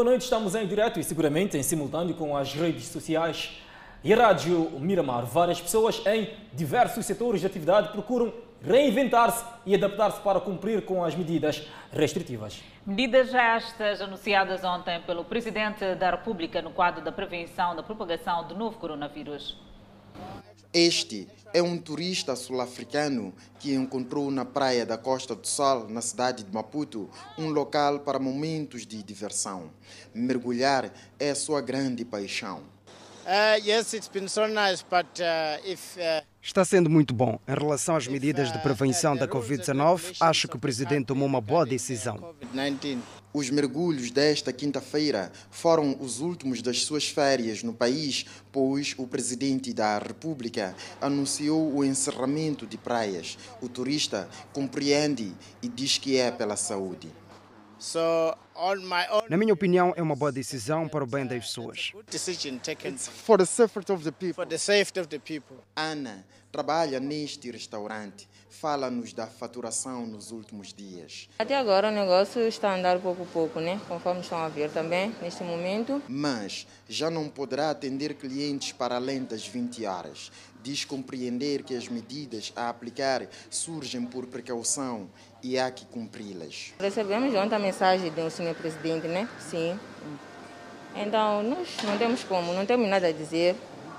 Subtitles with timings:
[0.00, 3.60] Boa noite, estamos em direto e seguramente em simultâneo com as redes sociais
[4.02, 5.26] e a Rádio Miramar.
[5.26, 8.32] Várias pessoas em diversos setores de atividade procuram
[8.62, 12.62] reinventar-se e adaptar-se para cumprir com as medidas restritivas.
[12.86, 18.54] Medidas estas anunciadas ontem pelo Presidente da República no quadro da prevenção da propagação do
[18.54, 19.54] novo coronavírus.
[20.72, 26.44] Este é um turista sul-africano que encontrou na praia da Costa do Sol, na cidade
[26.44, 29.72] de Maputo, um local para momentos de diversão.
[30.14, 32.62] Mergulhar é sua grande paixão.
[33.26, 36.24] Uh, yes, it's been so nice, but uh, if uh...
[36.40, 37.38] Está sendo muito bom.
[37.46, 41.66] Em relação às medidas de prevenção da Covid-19, acho que o presidente tomou uma boa
[41.66, 42.34] decisão.
[43.32, 49.72] Os mergulhos desta quinta-feira foram os últimos das suas férias no país, pois o presidente
[49.72, 53.38] da República anunciou o encerramento de praias.
[53.62, 57.19] O turista compreende e diz que é pela saúde.
[59.28, 61.92] Na minha opinião, é uma boa decisão para o bem das pessoas.
[65.74, 68.28] Ana trabalha neste restaurante.
[68.50, 71.28] Fala-nos da faturação nos últimos dias.
[71.38, 73.80] Até agora o negócio está a andar pouco a pouco, né?
[73.88, 76.02] Conforme estão a ver também neste momento.
[76.08, 80.30] Mas já não poderá atender clientes para além das 20 horas.
[80.62, 85.08] Diz compreender que as medidas a aplicar surgem por precaução
[85.42, 86.74] e há que cumpri-las.
[86.78, 89.28] Recebemos ontem a mensagem do senhor presidente, né?
[89.38, 89.78] Sim.
[90.94, 93.56] Então, nós não temos como, não temos nada a dizer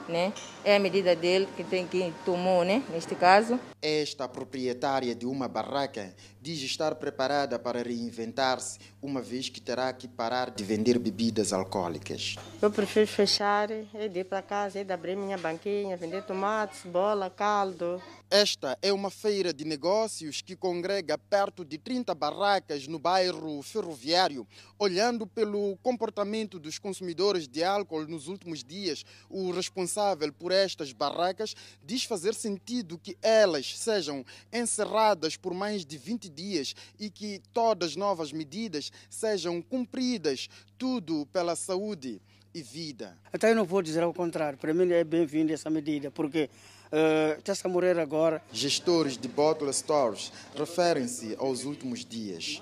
[0.07, 0.33] né?
[0.63, 2.83] É a medida dele que tem que tomou, né?
[2.89, 3.59] Neste caso.
[3.81, 10.07] Esta proprietária de uma barraca diz estar preparada para reinventar-se, uma vez que terá que
[10.07, 12.35] parar de vender bebidas alcoólicas.
[12.61, 18.01] Eu prefiro fechar e ir para casa, e abrir minha banquinha, vender tomates, bola, caldo.
[18.29, 24.47] Esta é uma feira de negócios que congrega perto de 30 barracas no bairro ferroviário.
[24.79, 31.55] Olhando pelo comportamento dos consumidores de álcool nos últimos dias, o responsável por estas barracas
[31.83, 37.91] diz fazer sentido que elas sejam encerradas por mais de 20 dias e que todas
[37.91, 42.21] as novas medidas sejam cumpridas, tudo pela saúde
[42.53, 43.17] e vida.
[43.31, 46.49] Até eu não vou dizer ao contrário, para mim é bem-vinda essa medida, porque
[46.91, 48.41] uh, está-se a morrer agora.
[48.51, 52.61] Gestores de bottle stores referem-se aos últimos dias.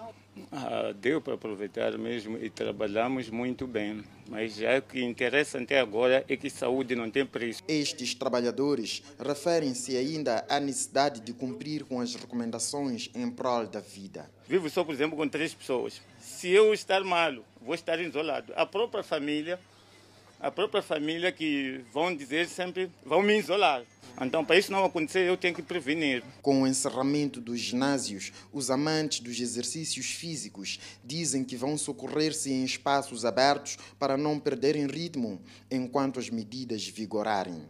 [0.52, 4.04] Ah, deu para aproveitar mesmo e trabalhamos muito bem.
[4.30, 7.64] Mas já o que interessa até agora é que saúde não tem preço.
[7.68, 14.30] Estes trabalhadores referem-se ainda à necessidade de cumprir com as recomendações em prol da vida.
[14.48, 16.02] Vivo só, por exemplo, com três pessoas.
[16.20, 18.54] Se eu estar mal, vou estar isolado.
[18.56, 19.60] A própria família
[20.40, 23.84] a própria família que vão dizer sempre, vão me isolar.
[24.22, 26.24] Então, para isso não acontecer, eu tenho que prevenir.
[26.42, 32.64] Com o encerramento dos ginásios, os amantes dos exercícios físicos dizem que vão socorrer-se em
[32.64, 37.66] espaços abertos para não perderem ritmo enquanto as medidas vigorarem.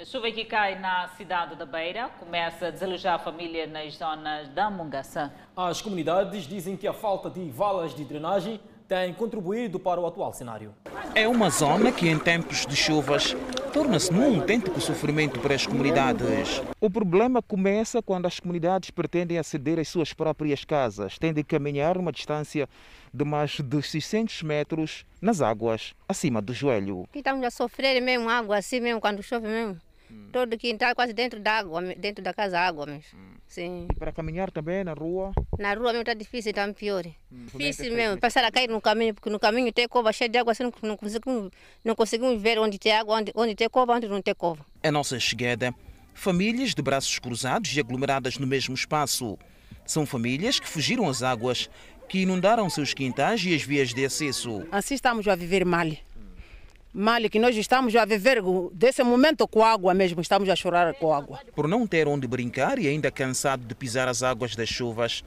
[0.00, 4.48] A chuva que cai na cidade da Beira começa a desalojar a família nas zonas
[4.48, 5.32] da Mungaça.
[5.54, 8.58] As comunidades dizem que a falta de valas de drenagem
[8.90, 10.74] tem contribuído para o atual cenário.
[11.14, 13.36] É uma zona que, em tempos de chuvas,
[13.72, 16.60] torna-se num autêntico sofrimento para as comunidades.
[16.80, 21.96] O problema começa quando as comunidades pretendem aceder às suas próprias casas, têm de caminhar
[21.96, 22.68] uma distância
[23.14, 27.06] de mais de 600 metros nas águas, acima do joelho.
[27.14, 29.78] Estamos a sofrer mesmo água assim mesmo, quando chove mesmo.
[30.10, 30.28] Hum.
[30.32, 33.18] Todo quintal quase dentro da água, dentro da casa água mesmo.
[33.18, 33.30] Hum.
[33.46, 33.88] Sim.
[33.90, 35.32] E para caminhar também na rua?
[35.58, 37.04] Na rua mesmo está difícil, está pior.
[37.32, 37.46] Hum.
[37.46, 40.38] Difícil é mesmo, passar a cair no caminho, porque no caminho tem cova cheia de
[40.38, 41.50] água, assim não, não, conseguimos,
[41.84, 44.64] não conseguimos ver onde tem água, onde, onde tem cova, onde não tem cova.
[44.82, 45.74] A nossa chegada,
[46.14, 49.36] famílias de braços cruzados e aglomeradas no mesmo espaço.
[49.84, 51.68] São famílias que fugiram às águas,
[52.08, 54.64] que inundaram seus quintais e as vias de acesso.
[54.70, 55.88] Assim estamos a viver mal
[56.92, 58.42] mal que nós estamos a viver
[58.72, 61.40] desse momento com água mesmo, estamos a chorar com água.
[61.54, 65.22] Por não ter onde brincar e ainda cansado de pisar as águas das chuvas,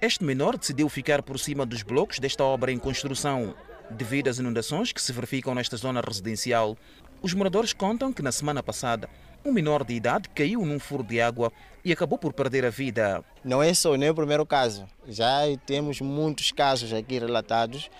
[0.00, 3.54] este menor decidiu ficar por cima dos blocos desta obra em construção.
[3.90, 6.76] Devido às inundações que se verificam nesta zona residencial,
[7.20, 9.08] os moradores contam que na semana passada
[9.44, 11.52] um menor de idade caiu num furo de água
[11.84, 13.24] e acabou por perder a vida.
[13.44, 17.90] Não é só nem o primeiro caso, já temos muitos casos aqui relatados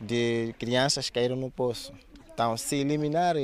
[0.00, 1.92] de crianças que caíram no poço.
[2.40, 3.34] Então, se eliminar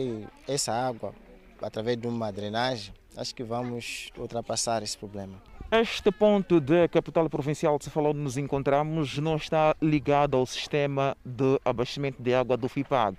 [0.48, 1.12] essa água
[1.60, 5.34] através de uma drenagem, acho que vamos ultrapassar esse problema.
[5.70, 11.14] Este ponto da capital provincial de se falou nos encontramos não está ligado ao sistema
[11.22, 13.18] de abastecimento de água do FIPAG.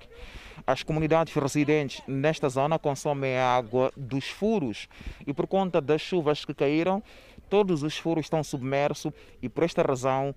[0.65, 4.89] As comunidades residentes nesta zona consomem a água dos furos
[5.27, 7.03] e por conta das chuvas que caíram,
[7.51, 9.13] todos os furos estão submersos
[9.43, 10.33] e por esta razão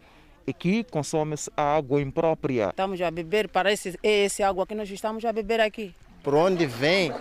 [0.51, 2.71] Aqui consome-se a água imprópria.
[2.71, 5.95] Estamos a beber, parece é essa água que nós estamos a beber aqui.
[6.25, 7.13] Por onde vem,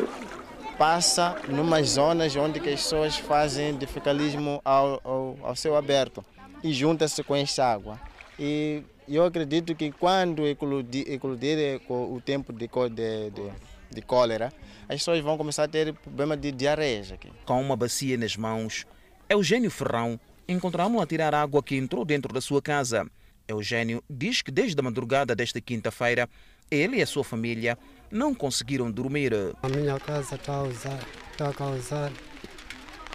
[0.80, 6.26] passa numas zonas onde que as pessoas fazem de fecalismo ao, ao, ao céu aberto
[6.64, 8.00] e junta-se com essa água.
[8.38, 13.52] E eu acredito que quando eclodir, eclodir o tempo de, de, de,
[13.92, 14.52] de cólera,
[14.90, 17.32] as pessoas vão começar a ter problema de diarreia aqui.
[17.46, 18.88] Com uma bacia nas mãos,
[19.30, 23.06] Eugênio Ferrão encontramos-lo a tirar água que entrou dentro da sua casa.
[23.50, 26.30] Eugênio diz que desde a madrugada desta quinta-feira,
[26.70, 27.78] ele e a sua família
[28.12, 29.34] não conseguiram dormir.
[29.62, 31.00] A minha casa está a usar,
[31.32, 32.12] está a causar,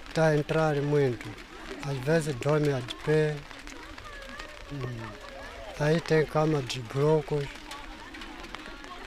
[0.09, 1.29] está a entrar muito.
[1.87, 3.37] Às vezes dorme de pé.
[5.79, 7.45] Aí tem cama de blocos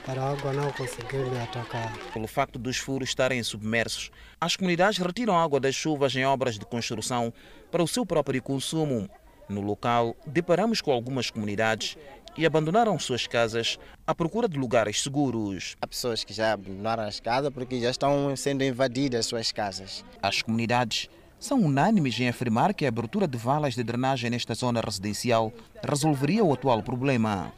[0.08, 1.94] para a água não conseguir me atacar.
[2.14, 4.10] Pelo facto dos furos estarem submersos,
[4.40, 7.30] as comunidades retiram água das chuvas em obras de construção
[7.70, 9.10] para o seu próprio consumo.
[9.48, 11.96] No local, deparamos com algumas comunidades
[12.36, 15.74] e abandonaram suas casas à procura de lugares seguros.
[15.80, 20.04] Há pessoas que já abandonaram as casas porque já estão sendo invadidas suas casas.
[20.22, 21.08] As comunidades
[21.40, 25.52] são unânimes em afirmar que a abertura de valas de drenagem nesta zona residencial
[25.82, 27.52] resolveria o atual problema.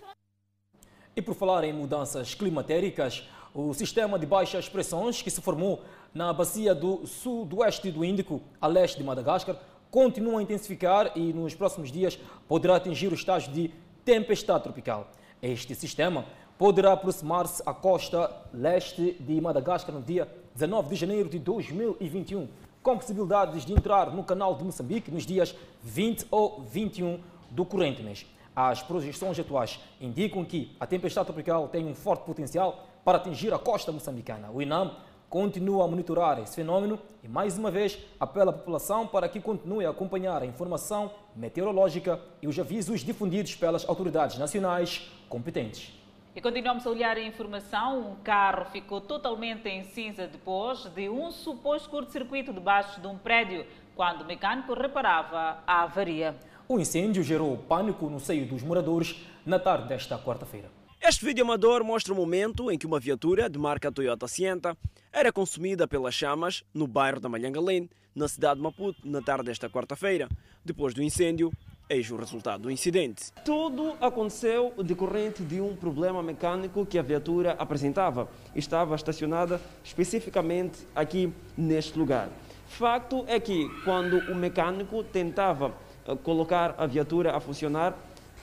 [1.16, 5.82] E por falar em mudanças climatéricas, o sistema de baixas pressões que se formou
[6.14, 9.56] na bacia do sudoeste do Índico, a leste de Madagascar,
[9.90, 13.72] continua a intensificar e nos próximos dias poderá atingir o estágio de
[14.04, 15.10] tempestade tropical.
[15.42, 16.25] Este sistema
[16.58, 22.48] poderá aproximar-se à costa leste de Madagascar no dia 19 de janeiro de 2021,
[22.82, 27.20] com possibilidades de entrar no canal de Moçambique nos dias 20 ou 21
[27.50, 28.26] do corrente mês.
[28.54, 33.58] As projeções atuais indicam que a tempestade tropical tem um forte potencial para atingir a
[33.58, 34.50] costa moçambicana.
[34.50, 34.93] O INAM
[35.31, 39.87] continua a monitorar esse fenômeno e, mais uma vez, apela à população para que continue
[39.87, 45.93] a acompanhar a informação meteorológica e os avisos difundidos pelas autoridades nacionais competentes.
[46.35, 48.12] E continuamos a olhar a informação.
[48.12, 53.65] Um carro ficou totalmente em cinza depois de um suposto curto-circuito debaixo de um prédio,
[53.94, 56.37] quando o mecânico reparava a avaria.
[56.69, 60.80] O incêndio gerou pânico no seio dos moradores na tarde desta quarta-feira.
[61.02, 64.76] Este vídeo amador mostra o momento em que uma viatura de marca Toyota Sienta
[65.11, 69.69] era consumida pelas chamas no bairro da Malhangalém, na cidade de Maputo, na tarde desta
[69.70, 70.29] quarta-feira.
[70.62, 71.50] Depois do incêndio,
[71.88, 73.32] eis o resultado do incidente.
[73.47, 78.29] Tudo aconteceu decorrente de um problema mecânico que a viatura apresentava.
[78.55, 82.29] Estava estacionada especificamente aqui neste lugar.
[82.69, 85.75] Facto é que quando o mecânico tentava
[86.23, 87.96] colocar a viatura a funcionar,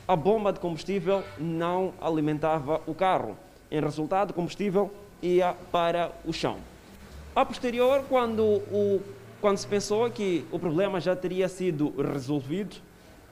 [0.07, 3.37] a bomba de combustível não alimentava o carro.
[3.69, 4.89] Em resultado, o combustível
[5.21, 6.57] ia para o chão.
[7.35, 9.01] A posterior, quando, o,
[9.41, 12.77] quando se pensou que o problema já teria sido resolvido,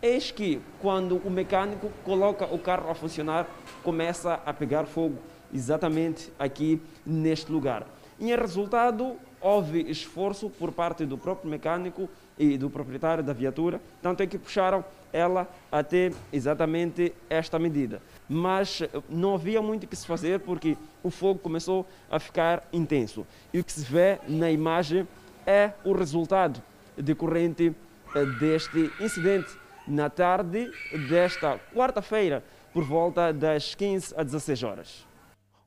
[0.02, 3.48] eis que quando o mecânico coloca o carro a funcionar,
[3.82, 5.18] começa a pegar fogo
[5.54, 7.88] exatamente aqui neste lugar.
[8.20, 13.82] E em resultado, houve esforço por parte do próprio mecânico e do proprietário da viatura,
[14.02, 18.02] tanto é que puxaram ela até exatamente esta medida.
[18.28, 22.68] Mas eh, não havia muito o que se fazer porque o fogo começou a ficar
[22.74, 23.26] intenso.
[23.54, 25.08] E o que se vê na imagem
[25.46, 26.62] é o resultado
[26.98, 27.74] decorrente
[28.14, 30.70] eh, deste incidente na tarde
[31.08, 35.08] desta quarta-feira, por volta das 15 às 16 horas.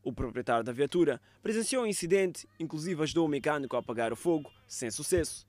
[0.04, 4.50] O proprietário da viatura presenciou o incidente, inclusive ajudou o mecânico a apagar o fogo,
[4.66, 5.47] sem sucesso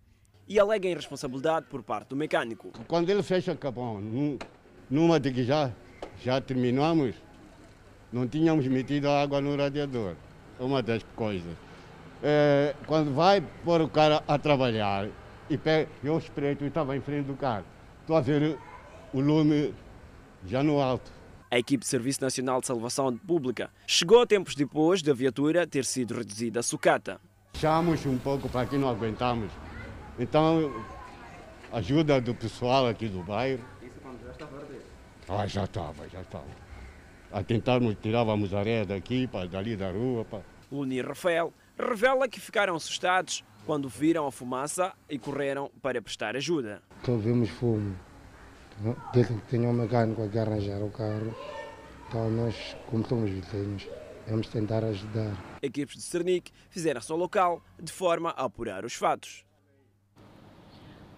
[0.50, 2.72] e alega irresponsabilidade por parte do mecânico.
[2.88, 4.02] Quando ele fecha o capão,
[4.90, 5.72] numa de que já,
[6.24, 7.16] já terminamos,
[8.12, 10.16] não tínhamos metido água no radiador.
[10.60, 11.56] Uma das coisas.
[12.22, 15.08] É, quando vai pôr o cara a trabalhar,
[15.50, 17.64] e pega, eu espreito e estava em frente do carro.
[18.02, 18.58] Estou a ver
[19.14, 19.74] o lume
[20.46, 21.12] já no alto.
[21.52, 26.16] A equipe de Serviço Nacional de Salvação Pública chegou tempos depois da viatura ter sido
[26.16, 27.22] reduzida a sucata.
[27.54, 29.52] Chamamos um pouco para que não aguentamos.
[30.20, 30.84] Então,
[31.72, 33.64] ajuda do pessoal aqui do bairro.
[33.82, 34.82] Isso quando já estava arder?
[35.30, 36.70] Ah, já estava, já estava.
[37.32, 40.26] A tentarmos, tirávamos areia daqui, para dali da rua.
[40.26, 40.42] Para...
[40.70, 46.82] Luni Rafael revela que ficaram assustados quando viram a fumaça e correram para prestar ajuda.
[47.02, 47.96] Então vimos fumo.
[49.50, 51.34] Tinha um mecânico aqui a arranjar o carro.
[52.08, 53.88] Então nós, como somos vizinhos,
[54.28, 55.32] vamos tentar ajudar.
[55.62, 59.46] Equipes de Cernic fizeram-se ao local de forma a apurar os fatos.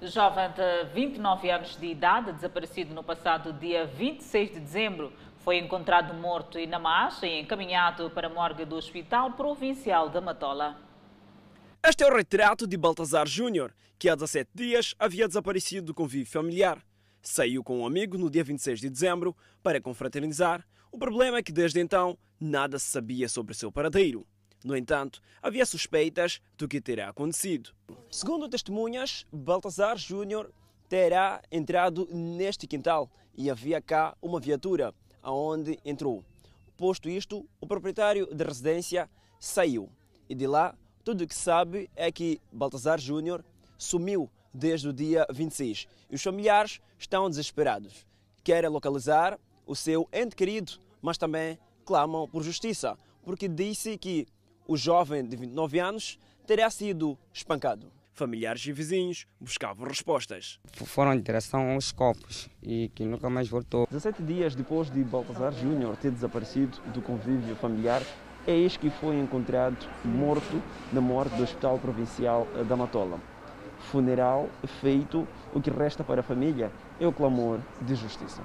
[0.02, 6.16] Jovem de 29 anos de idade, desaparecido no passado dia 26 de dezembro, foi encontrado
[6.16, 10.76] morto em Namaz e encaminhado para a morgue do Hospital Provincial da Matola.
[11.86, 16.32] Este é o retrato de Baltazar Júnior, que há 17 dias havia desaparecido do convívio
[16.32, 16.80] familiar.
[17.22, 20.66] Saiu com um amigo no dia 26 de dezembro para confraternizar.
[20.92, 24.26] O problema é que desde então nada se sabia sobre seu paradeiro.
[24.64, 27.72] No entanto, havia suspeitas do que terá acontecido.
[28.12, 30.52] Segundo testemunhas, Baltazar Júnior
[30.88, 36.24] terá entrado neste quintal e havia cá uma viatura aonde entrou.
[36.78, 39.90] Posto isto, o proprietário da residência saiu
[40.30, 43.44] e de lá tudo o que sabe é que Baltazar Júnior
[43.78, 48.06] sumiu desde o dia 26 e os familiares estão desesperados.
[48.44, 54.28] Querem localizar o seu ente querido, mas também clamam por justiça, porque disse que
[54.72, 57.92] o jovem de 29 anos teria sido espancado.
[58.14, 60.62] Familiares e vizinhos buscavam respostas.
[60.72, 63.86] Foram em direção aos copos e que nunca mais voltou.
[63.90, 68.02] 17 dias depois de Baltazar Júnior ter desaparecido do convívio familiar,
[68.48, 70.64] é este que foi encontrado morto
[70.94, 73.20] na morte do Hospital Provincial da Matola.
[73.92, 74.50] Funeral
[74.80, 78.42] feito, o que resta para a família é o clamor de justiça.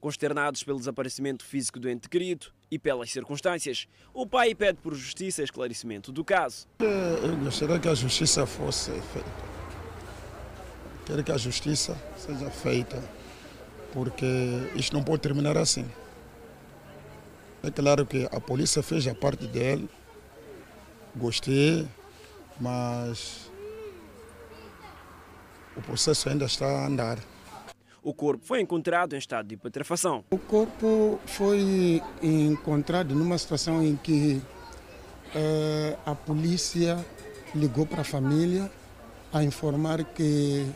[0.00, 5.42] Consternados pelo desaparecimento físico do ente querido e pelas circunstâncias, o pai pede por justiça
[5.42, 6.66] esclarecimento do caso.
[6.78, 9.50] Eu gostaria que a justiça fosse feita.
[11.04, 13.02] Quero que a justiça seja feita,
[13.92, 14.26] porque
[14.76, 15.84] isto não pode terminar assim.
[17.62, 19.88] É claro que a polícia fez a parte dele,
[21.16, 21.86] gostei,
[22.60, 23.50] mas
[25.76, 27.18] o processo ainda está a andar.
[28.02, 30.24] O corpo foi encontrado em estado de putrefação.
[30.30, 34.40] O corpo foi encontrado numa situação em que
[35.34, 37.04] eh, a polícia
[37.54, 38.70] ligou para a família
[39.32, 40.66] a informar que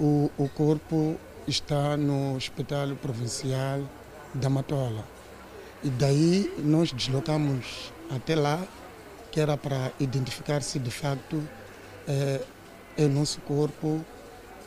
[0.00, 3.82] o, o corpo está no Hospital Provincial
[4.34, 5.04] da Matola.
[5.82, 8.66] E daí nós deslocamos até lá,
[9.30, 11.42] que era para identificar se de facto
[12.06, 12.40] é,
[12.96, 14.04] é o nosso corpo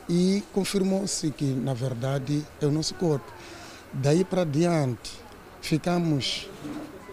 [0.08, 3.32] e confirmou-se que, na verdade, é o nosso corpo.
[3.92, 5.12] Daí para diante,
[5.60, 6.48] ficamos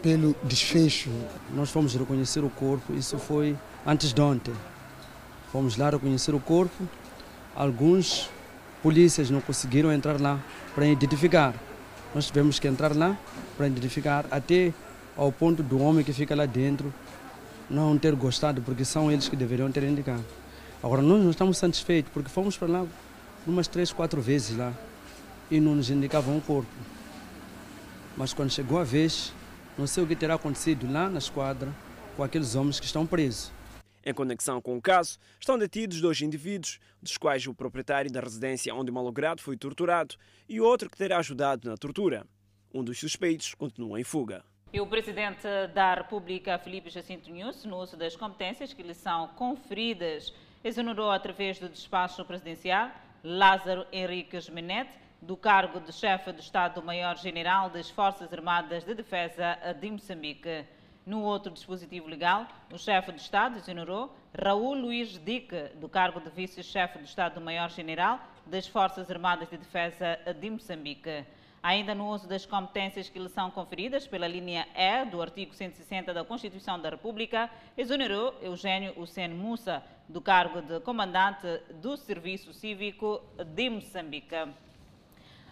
[0.02, 1.10] pelo desfecho.
[1.54, 4.54] Nós fomos reconhecer o corpo, isso foi antes de ontem.
[5.52, 6.88] Fomos lá reconhecer o corpo.
[7.56, 8.30] Alguns
[8.82, 10.40] polícias não conseguiram entrar lá
[10.74, 11.54] para identificar.
[12.14, 13.18] Nós tivemos que entrar lá
[13.58, 14.74] para identificar até
[15.18, 16.94] ao ponto do homem que fica lá dentro
[17.70, 20.24] não ter gostado, porque são eles que deveriam ter indicado.
[20.82, 22.88] Agora, nós não estamos satisfeitos, porque fomos para lá
[23.46, 24.74] umas três, quatro vezes lá
[25.52, 26.72] e não nos indicavam o corpo.
[28.16, 29.34] Mas quando chegou a vez,
[29.78, 31.74] não sei o que terá acontecido lá na esquadra
[32.16, 33.52] com aqueles homens que estão presos.
[34.06, 38.74] Em conexão com o caso, estão detidos dois indivíduos, dos quais o proprietário da residência
[38.74, 40.16] onde o malogrado foi torturado
[40.48, 42.26] e outro que terá ajudado na tortura.
[42.74, 44.44] Um dos suspeitos continua em fuga.
[44.72, 49.28] E o presidente da República, Felipe Jacinto Nunes, no uso das competências que lhe são
[49.30, 50.32] conferidas,
[50.64, 52.92] exonerou através do despacho presidencial
[53.24, 59.92] Lázaro Henriques Menete do cargo de chefe do Estado-Maior-General das Forças Armadas de Defesa de
[59.92, 60.66] Moçambique.
[61.06, 66.30] No outro dispositivo legal, o chefe de Estado exonerou Raul Luiz Dique do cargo de
[66.30, 71.26] vice-chefe do Estado-Maior-General das Forças Armadas de Defesa de Moçambique.
[71.62, 76.14] Ainda no uso das competências que lhe são conferidas pela linha E do artigo 160
[76.14, 81.48] da Constituição da República, exonerou Eugênio Hussein Moussa do cargo de comandante
[81.82, 84.36] do Serviço Cívico de Moçambique.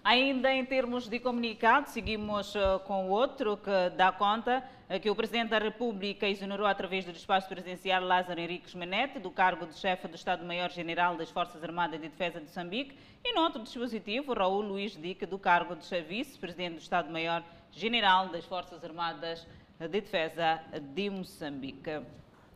[0.10, 2.54] Ainda em termos de comunicado, seguimos
[2.86, 4.64] com outro que dá conta
[5.02, 9.66] que o Presidente da República exonerou através do despacho presidencial Lázaro Henriques Menete do cargo
[9.66, 14.34] de chefe do Estado-Maior-General das Forças Armadas de Defesa de Moçambique e no outro dispositivo
[14.34, 19.46] Raul Luiz Dique do cargo de vice-presidente do Estado-Maior-General das Forças Armadas
[19.78, 20.62] de Defesa
[20.96, 22.00] de Moçambique.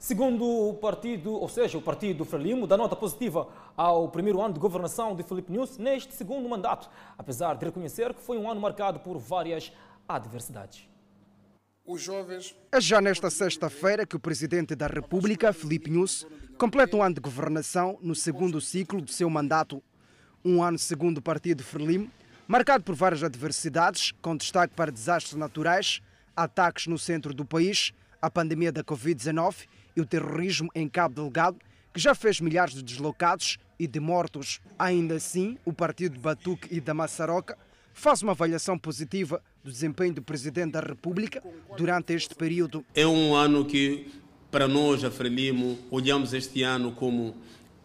[0.02, 4.60] Segundo o partido, ou seja, o partido Frelimo, dá nota positiva ao primeiro ano de
[4.60, 9.00] governação de Felipe News neste segundo mandato, apesar de reconhecer que foi um ano marcado
[9.02, 9.72] por várias
[10.10, 10.90] adversidades.
[11.86, 12.56] Os jovens.
[12.72, 16.26] É já nesta sexta-feira que o presidente da República, Felipe News,
[16.58, 19.84] completa um ano de governação no segundo ciclo do seu mandato.
[20.44, 22.10] Um ano, segundo o partido Frelimo,
[22.48, 26.02] marcado por várias adversidades, com destaque para desastres naturais,
[26.36, 31.58] ataques no centro do país, a pandemia da Covid-19 e o terrorismo em Cabo Delgado,
[31.94, 34.60] que já fez milhares de deslocados e de mortos.
[34.78, 37.58] Ainda assim, o partido Batuque e da Massaroca
[37.94, 41.44] faz uma avaliação positiva do desempenho do Presidente da República
[41.78, 42.86] durante este período.
[42.96, 44.08] É um ano que,
[44.50, 47.36] para nós, a Frelimo, olhamos este ano como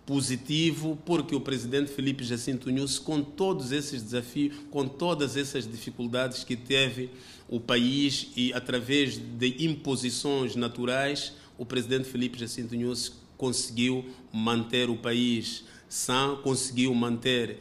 [0.07, 6.45] positivo, porque o Presidente Felipe Jacinto Nunes, com todos esses desafios, com todas essas dificuldades
[6.45, 7.11] que teve
[7.49, 14.97] o país e através de imposições naturais, o presidente Felipe Jacinto Nunes conseguiu manter o
[14.97, 17.59] país sã, conseguiu manter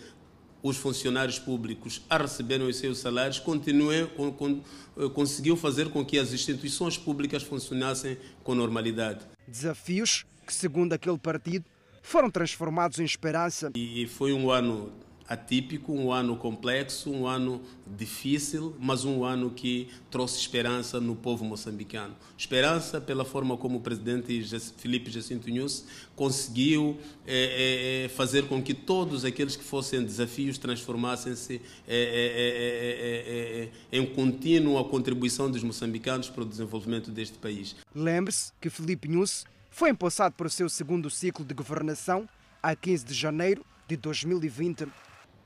[0.64, 6.34] os funcionários públicos a receberem os seus salários, continuou, eh, conseguiu fazer com que as
[6.34, 9.20] instituições públicas funcionassem com normalidade.
[9.48, 11.66] Desafios que, segundo aquele partido,
[12.02, 13.72] foram transformados em esperança.
[13.76, 14.92] E foi um ano
[15.28, 21.44] atípico, um ano complexo, um ano difícil, mas um ano que trouxe esperança no povo
[21.44, 22.16] moçambicano.
[22.38, 24.44] Esperança pela forma como o presidente
[24.78, 31.62] Felipe Jacinto Nunes conseguiu é, é, fazer com que todos aqueles que fossem desafios transformassem-se
[31.88, 37.76] é, em contínua contribuição dos moçambicanos para o desenvolvimento deste país.
[37.94, 42.30] Lembre-se que Felipe Nunes foi empossado para o seu segundo ciclo de governação
[42.62, 44.88] a 15 de janeiro de 2020.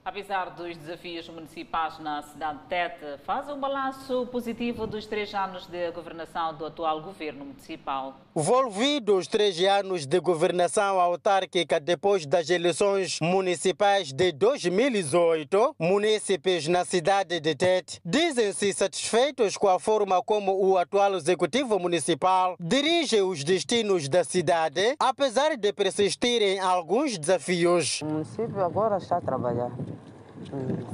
[0.04, 5.68] Apesar dos desafios municipais na cidade de Tete, faz um balanço positivo dos três anos
[5.68, 8.16] de governação do atual governo municipal.
[8.34, 17.40] Volvidos três anos de governação autárquica depois das eleições municipais de 2018, munícipes na cidade
[17.42, 24.08] de Tete dizem-se satisfeitos com a forma como o atual executivo municipal dirige os destinos
[24.08, 28.02] da cidade, apesar de persistirem alguns desafios.
[28.02, 29.70] O município agora está a trabalhar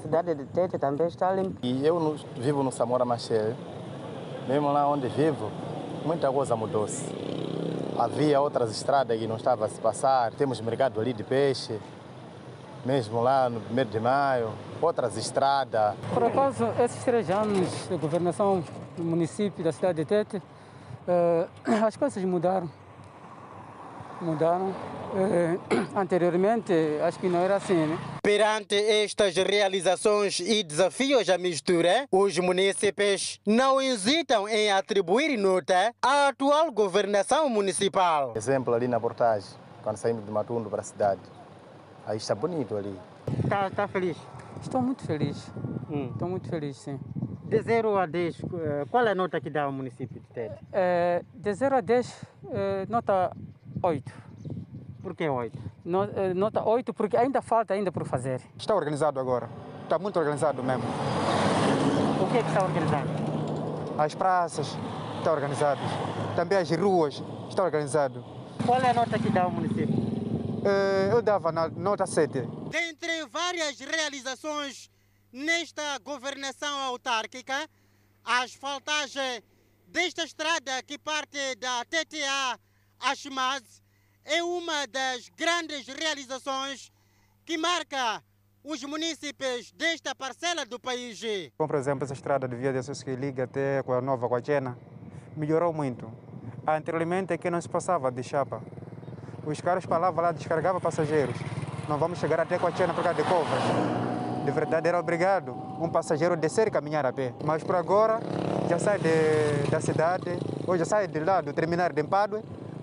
[0.02, 1.60] cidade de Tete também está limpa.
[1.64, 3.54] E eu no, vivo no Samora Machel,
[4.48, 5.50] mesmo lá onde vivo,
[6.06, 7.06] muita coisa mudou-se.
[7.98, 11.80] Havia outras estradas que não estavam a se passar, temos mercado ali de peixe,
[12.86, 15.96] mesmo lá no 1 de maio, outras estradas.
[16.14, 18.64] Por acaso, esses três anos de governação
[18.96, 21.48] do município da cidade de Tete, uh,
[21.86, 22.70] as coisas mudaram.
[24.22, 24.69] Mudaram.
[24.69, 25.60] Uh,
[25.95, 27.98] anteriormente, acho que não era assim, né?
[28.22, 36.27] Perante estas realizações e desafios à mistura, os munícipes não hesitam em atribuir nota à
[36.27, 38.34] atual governação municipal.
[38.36, 39.50] Exemplo ali na portagem,
[39.84, 41.22] quando saímos de Matundo para a cidade.
[42.05, 42.98] Aí está bonito ali.
[43.43, 44.17] Está tá feliz?
[44.62, 45.50] Estou muito feliz.
[45.89, 46.10] Hum.
[46.12, 46.99] Estou muito feliz, sim.
[47.45, 50.56] De 0 a 10, eh, qual é a nota que dá ao município de Tete?
[50.73, 53.32] É, de 0 a 10, é, nota
[53.82, 54.14] 8.
[55.02, 55.58] Por que 8?
[56.16, 58.42] Eh, nota 8 porque ainda falta ainda por fazer.
[58.58, 59.50] Está organizado agora.
[59.84, 60.84] Está muito organizado mesmo.
[62.22, 63.10] O que é que está organizado?
[63.98, 64.76] As praças
[65.18, 65.84] estão organizadas.
[66.36, 68.24] Também as ruas estão organizadas.
[68.66, 69.96] Qual é a nota que dá ao município?
[70.66, 72.42] Eh, eu dava na nota 7.
[72.72, 74.90] Dentre várias realizações
[75.32, 77.70] nesta governação autárquica,
[78.24, 79.44] a asfaltagem
[79.88, 82.60] desta estrada que parte da TTA
[82.99, 83.81] a Chimaz
[84.23, 86.91] é uma das grandes realizações
[87.45, 88.23] que marca
[88.63, 91.21] os municípios desta parcela do país.
[91.58, 94.27] Como, por exemplo, essa estrada de Via de Sus que liga até com a Nova
[94.27, 94.77] Guachena
[95.38, 96.12] melhorou muito.
[96.65, 98.62] Anteriormente aqui não se passava de chapa.
[99.45, 101.36] Os caras falavam lá, descargavam passageiros.
[101.88, 103.62] Não vamos chegar até Guachena por causa de covas.
[104.43, 107.34] De verdade era obrigado um passageiro descer e caminhar a pé.
[107.43, 108.19] Mas por agora
[108.67, 112.41] já sai de, da cidade, ou já sai de lá do terminal de Empadue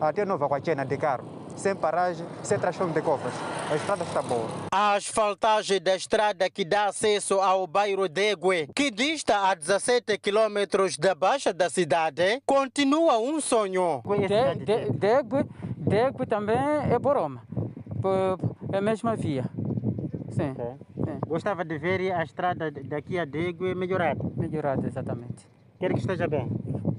[0.09, 1.25] até Nova Guachena de carro,
[1.57, 3.35] sem paragem, sem transformo de cofres.
[3.71, 4.49] A estrada está boa.
[4.73, 10.99] A asfaltagem da estrada que dá acesso ao bairro Degue, que dista a 17 quilômetros
[10.99, 14.03] da baixa da cidade, continua um sonho.
[14.05, 16.57] De, de, Degue, Degue também
[16.91, 17.43] é Boroma,
[18.73, 19.45] é a mesma via.
[20.31, 20.51] Sim.
[20.51, 20.75] Okay.
[21.05, 21.19] Sim.
[21.29, 24.21] Gostava de ver a estrada daqui a Degue melhorada?
[24.37, 25.47] Melhorada, exatamente.
[25.79, 26.49] Quer que esteja bem?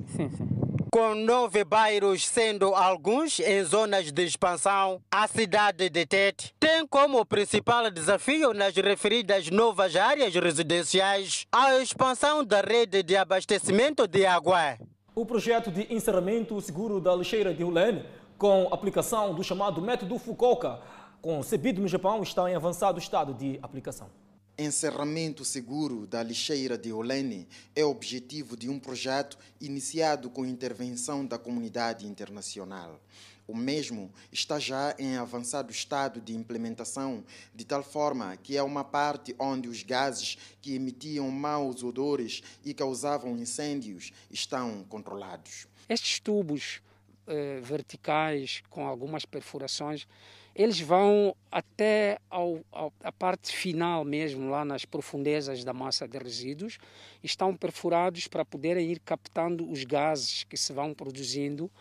[0.08, 0.73] Sim, sim.
[0.94, 7.26] Com nove bairros, sendo alguns em zonas de expansão, a cidade de Tete tem como
[7.26, 14.78] principal desafio nas referidas novas áreas residenciais a expansão da rede de abastecimento de água.
[15.16, 18.06] O projeto de encerramento seguro da lixeira de Hulene,
[18.38, 20.80] com aplicação do chamado método Fukuoka,
[21.24, 24.12] concebido no Japão, está em avançado estado de aplicação.
[24.56, 31.39] Encerramento seguro da lixeira de Olene é objetivo de um projeto iniciado com intervenção da
[31.39, 33.02] comunidade internacional.
[33.48, 38.84] O mesmo está já em avançado estado de implementação, de tal forma que é uma
[38.84, 45.66] parte onde os gases que emitiam maus odores e causavam incêndios estão controlados.
[45.89, 46.80] Estes tubos
[47.26, 50.08] eh, verticais com algumas perfurações
[50.56, 56.18] eles vão até ao, ao, a parte final mesmo, lá nas profundezas da massa de
[56.18, 56.78] resíduos,
[57.24, 61.72] estão perfurados para poderem ir captando os gases que se vão produzindo.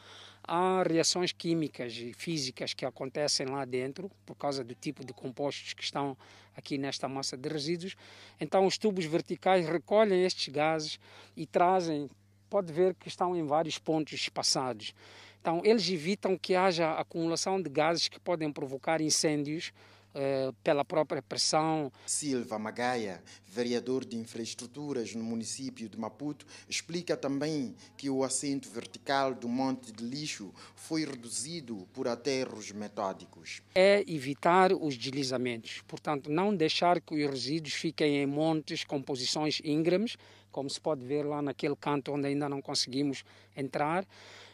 [0.42, 5.74] Há reações químicas e físicas que acontecem lá dentro por causa do tipo de compostos
[5.74, 6.16] que estão
[6.56, 7.94] aqui nesta massa de resíduos.
[8.40, 10.98] Então, os tubos verticais recolhem estes gases
[11.36, 12.10] e trazem,
[12.50, 14.94] pode ver que estão em vários pontos espaçados.
[15.42, 19.72] Então, eles evitam que haja acumulação de gases que podem provocar incêndios
[20.14, 21.90] eh, pela própria pressão.
[22.06, 29.34] Silva Magaia, vereador de infraestruturas no município de Maputo, explica também que o assento vertical
[29.34, 33.62] do monte de lixo foi reduzido por aterros metódicos.
[33.74, 39.60] É evitar os deslizamentos, portanto, não deixar que os resíduos fiquem em montes com posições
[39.64, 40.16] íngremes,
[40.52, 43.24] como se pode ver lá naquele canto onde ainda não conseguimos
[43.56, 44.06] entrar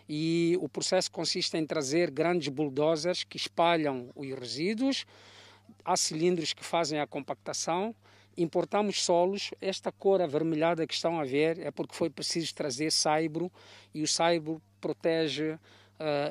[0.09, 5.05] e o processo consiste em trazer grandes bulldozers que espalham os resíduos
[5.85, 7.95] há cilindros que fazem a compactação,
[8.37, 9.51] importamos solos.
[9.61, 13.51] Esta cor avermelhada que estão a ver é porque foi preciso trazer saibro
[13.95, 15.59] e o saibro protege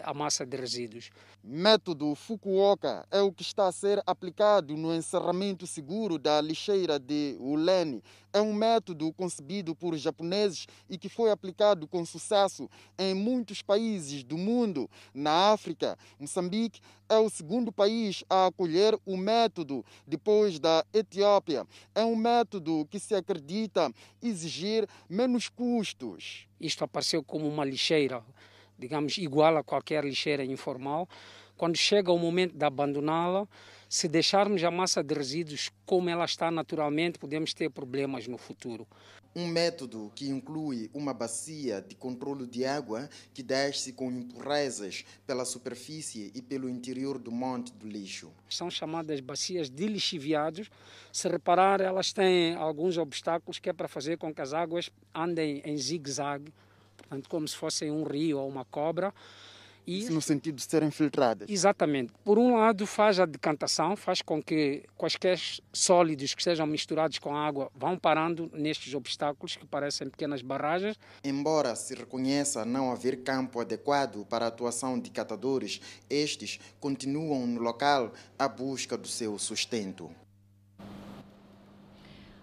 [0.03, 1.09] a massa de resíduos.
[1.43, 7.37] Método Fukuoka é o que está a ser aplicado no encerramento seguro da lixeira de
[7.39, 8.03] Ulene.
[8.33, 14.23] É um método concebido por japoneses e que foi aplicado com sucesso em muitos países
[14.23, 14.89] do mundo.
[15.13, 21.65] Na África, Moçambique é o segundo país a acolher o método depois da Etiópia.
[21.95, 26.47] É um método que se acredita exigir menos custos.
[26.59, 28.23] Isto apareceu como uma lixeira
[28.77, 31.07] digamos, igual a qualquer lixeira informal.
[31.57, 33.47] Quando chega o momento de abandoná-la,
[33.89, 38.85] se deixarmos a massa de resíduos como ela está naturalmente, podemos ter problemas no futuro.
[39.35, 45.45] Um método que inclui uma bacia de controle de água que desce com impurezas pela
[45.45, 48.31] superfície e pelo interior do monte do lixo.
[48.49, 50.69] São chamadas bacias de lixiviados.
[51.13, 55.61] Se reparar, elas têm alguns obstáculos que é para fazer com que as águas andem
[55.63, 56.51] em zigue-zague
[57.07, 59.13] portanto, como se fossem um rio ou uma cobra.
[59.85, 61.49] E, Isso no sentido de serem filtradas?
[61.49, 62.11] Exatamente.
[62.25, 65.39] Por um lado, faz a decantação, faz com que quaisquer
[65.71, 70.99] sólidos que sejam misturados com água vão parando nestes obstáculos que parecem pequenas barragens.
[71.23, 77.61] Embora se reconheça não haver campo adequado para a atuação de catadores, estes continuam no
[77.61, 80.11] local à busca do seu sustento.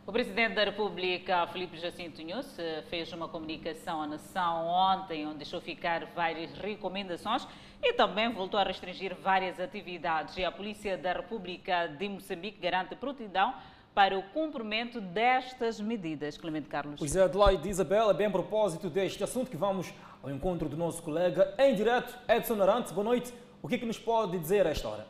[0.06, 2.54] O presidente da República, Felipe Jacinto Nunes,
[2.90, 7.48] fez uma comunicação à nação ontem, onde deixou ficar várias recomendações
[7.82, 10.36] e também voltou a restringir várias atividades.
[10.36, 13.54] E a Polícia da República de Moçambique garante prontidão
[13.94, 16.36] para o cumprimento destas medidas.
[16.36, 16.96] Clemente Carlos.
[16.98, 19.90] Pois é, Adelaide Isabel, é bem a propósito deste assunto que vamos
[20.22, 22.92] ao encontro do nosso colega em direto, Edson Arantes.
[22.92, 23.32] Boa noite.
[23.62, 25.06] O que, é que nos pode dizer a esta hora?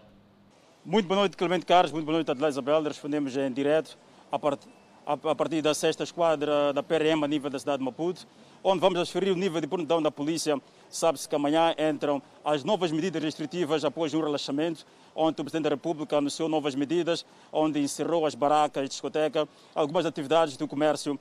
[0.84, 1.90] Muito boa noite, Clemente Carlos.
[1.90, 2.80] Muito boa noite, Adelaide Isabel.
[2.84, 3.98] Respondemos em direto
[4.30, 8.26] a partir a partir da sexta esquadra da PRM a nível da cidade de Maputo,
[8.62, 10.58] onde vamos aferir o nível de prontidão da polícia.
[10.88, 15.70] Sabe-se que amanhã entram as novas medidas restritivas após um relaxamento, onde o Presidente da
[15.70, 21.18] República anunciou novas medidas, onde encerrou as barracas, discoteca, algumas atividades do comércio.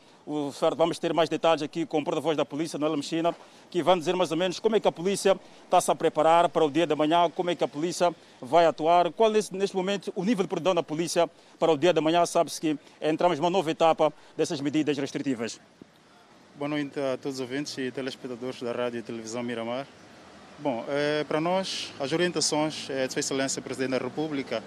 [0.76, 3.36] Vamos ter mais detalhes aqui com o porta-voz da polícia, Noel Mexina,
[3.70, 6.64] que vai dizer mais ou menos como é que a polícia está-se a preparar para
[6.64, 10.12] o dia de amanhã, como é que a polícia vai atuar, qual é neste momento
[10.16, 11.30] o nível de prontidão da polícia
[11.60, 12.26] para o dia de amanhã.
[12.26, 15.60] Sabe-se que entramos numa nova etapa dessas medidas restritivas.
[16.56, 19.88] Boa noite a todos os ouvintes e telespectadores da Rádio e Televisão Miramar.
[20.60, 24.64] Bom, é, para nós, as orientações é, de Sua Excelência Presidente da República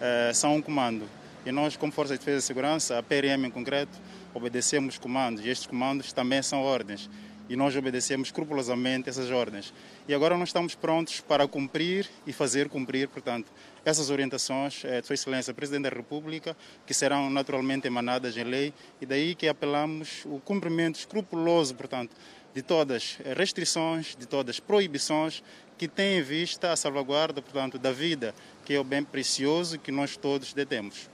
[0.00, 1.08] é, são um comando.
[1.44, 3.98] E nós, como Força de Defesa e Segurança, a PRM em concreto,
[4.34, 5.44] obedecemos comandos.
[5.44, 7.08] E estes comandos também são ordens.
[7.48, 9.72] E nós obedecemos escrupulosamente essas ordens.
[10.06, 13.50] E agora nós estamos prontos para cumprir e fazer cumprir, portanto,
[13.84, 18.72] essas orientações de Sua Excelência Presidente da República, que serão naturalmente emanadas em lei.
[19.00, 22.14] E daí que apelamos o cumprimento escrupuloso, portanto,
[22.54, 25.42] de todas as restrições, de todas as proibições
[25.78, 28.34] que têm em vista a salvaguarda, portanto, da vida,
[28.64, 31.08] que é o bem precioso que nós todos detemos.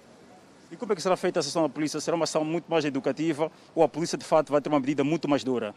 [0.71, 2.01] E como é que será feita a ação da polícia?
[2.01, 5.05] Será uma ação muito mais educativa ou a polícia de fato vai ter uma medida
[5.05, 5.75] muito mais dura?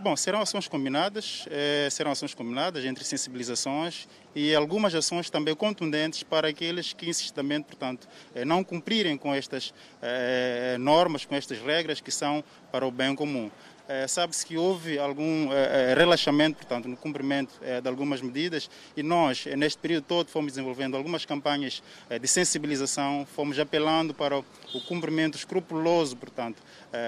[0.00, 6.22] Bom, serão ações combinadas, eh, serão ações combinadas entre sensibilizações e algumas ações também contundentes
[6.22, 12.00] para aqueles que insistidamente, portanto, eh, não cumprirem com estas eh, normas, com estas regras
[12.00, 13.50] que são para o bem comum.
[13.88, 19.02] É, Sabe-se que houve algum é, relaxamento, portanto, no cumprimento é, de algumas medidas e
[19.02, 21.82] nós, neste período todo, fomos desenvolvendo algumas campanhas
[22.20, 24.44] de sensibilização, fomos apelando para o
[24.86, 26.62] cumprimento escrupuloso, portanto,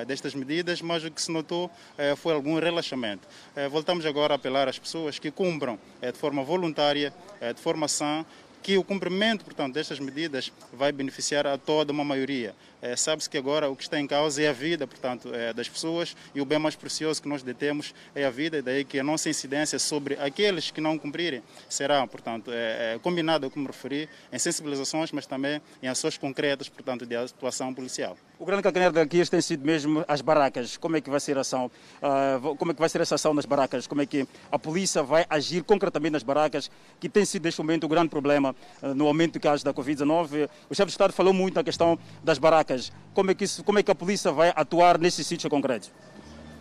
[0.07, 1.71] destas medidas, mas o que se notou
[2.17, 3.27] foi algum relaxamento.
[3.71, 7.13] Voltamos agora a apelar às pessoas que cumpram de forma voluntária,
[7.55, 8.25] de forma sã,
[8.63, 12.55] que o cumprimento, portanto, destas medidas vai beneficiar a toda uma maioria.
[12.83, 15.69] É, Sabe-se que agora o que está em causa é a vida, portanto, é, das
[15.69, 19.05] pessoas e o bem mais precioso que nós detemos é a vida, daí que a
[19.05, 24.39] nossa incidência sobre aqueles que não cumprirem será, portanto, é, é, combinada, como referi, em
[24.39, 28.17] sensibilizações, mas também em ações concretas, portanto, de atuação policial.
[28.41, 30.79] O grande calcanhar daqui tem sido mesmo as barracas.
[30.79, 31.71] Como é que vai ser a ação?
[32.03, 33.87] Uh, como é que vai ser essa ação nas barracas?
[33.87, 37.85] Como é que a polícia vai agir concretamente nas barracas, que tem sido neste momento
[37.85, 40.49] o grande problema uh, no aumento de casos da Covid-19?
[40.71, 42.91] O chefe de Estado falou muito na questão das barracas.
[43.13, 45.93] Como é que, isso, como é que a polícia vai atuar nesses sítios concretos?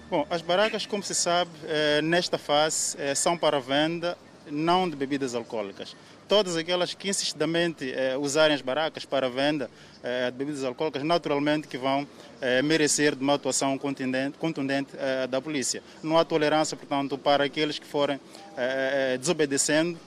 [0.10, 4.18] Bom, as barracas, como se sabe, eh, nesta fase eh, são para venda
[4.52, 5.96] não de bebidas alcoólicas.
[6.30, 9.68] Todas aquelas que insistidamente eh, usarem as barracas para venda
[10.04, 12.08] eh, de bebidas alcoólicas, naturalmente que vão
[12.40, 15.82] eh, merecer de uma atuação contundente, contundente eh, da polícia.
[16.04, 18.20] Não há tolerância, portanto, para aqueles que forem
[18.56, 19.98] eh, eh, desobedecendo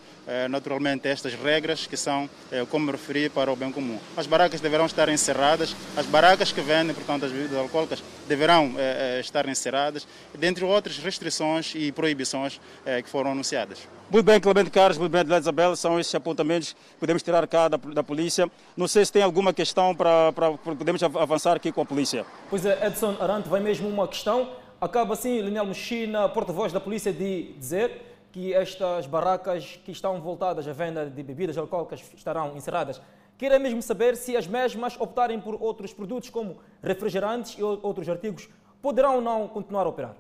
[0.49, 3.99] naturalmente estas regras que são, eh, como me referi, para o bem comum.
[4.17, 9.19] As barracas deverão estar encerradas, as barracas que vendem, portanto, as bebidas alcoólicas deverão eh,
[9.21, 12.61] estar encerradas, dentre outras restrições e proibições
[13.05, 13.79] que foram anunciadas.
[14.11, 17.77] Muito bem, Clemente Carlos, muito bem, Isabel, são esses apontamentos que podemos tirar cá da,
[17.77, 18.51] da, polícia.
[18.77, 22.27] Não sei se tem alguma questão para, para podemos avançar aqui com a polícia.
[22.51, 24.51] Pois é, Edson Arante, vai mesmo uma questão.
[24.81, 30.67] Acaba assim, Linial Mochina, porta-voz da polícia, de dizer que estas barracas que estão voltadas
[30.67, 33.01] à venda de bebidas alcoólicas estarão encerradas.
[33.37, 38.49] Queria mesmo saber se as mesmas optarem por outros produtos como refrigerantes e outros artigos,
[38.81, 40.17] poderão ou não continuar a operar?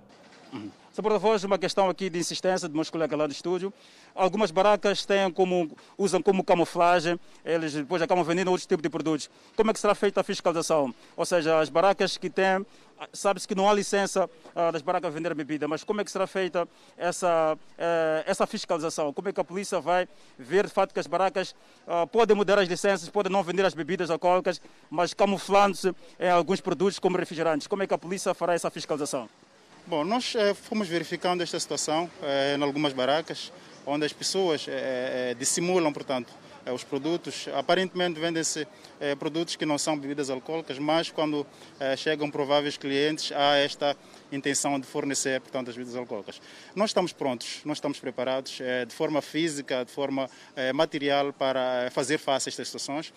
[0.93, 1.03] Sr.
[1.03, 3.73] Porta-Voz, uma questão aqui de insistência de meus colegas lá do estúdio.
[4.15, 9.31] Algumas barracas têm como, usam como camuflagem, eles depois acabam vendendo outros tipos de produtos.
[9.57, 10.95] Como é que será feita a fiscalização?
[11.17, 12.67] Ou seja, as barracas que têm,
[13.13, 16.27] sabe-se que não há licença uh, das barracas vender bebida, mas como é que será
[16.27, 19.13] feita essa, uh, essa fiscalização?
[19.13, 21.55] Como é que a polícia vai ver de fato que as barracas
[21.87, 24.61] uh, podem mudar as licenças, podem não vender as bebidas alcoólicas,
[24.91, 27.67] mas camuflando-se em alguns produtos como refrigerantes?
[27.67, 29.29] Como é que a polícia fará essa fiscalização?
[29.85, 33.53] Bom, nós eh, fomos verificando esta situação eh, em algumas barracas,
[33.87, 36.33] onde as pessoas eh dissimulam, portanto,
[36.73, 37.49] os produtos.
[37.55, 38.67] Aparentemente vendem-se
[39.19, 41.47] produtos que não são bebidas alcoólicas, mas quando
[41.97, 43.97] chegam prováveis clientes, há esta
[44.33, 46.41] intenção de fornecer, portanto, as bebidas alcoólicas.
[46.75, 50.29] Nós estamos prontos, nós estamos preparados de forma física, de forma
[50.75, 53.13] material para fazer face a estas situações.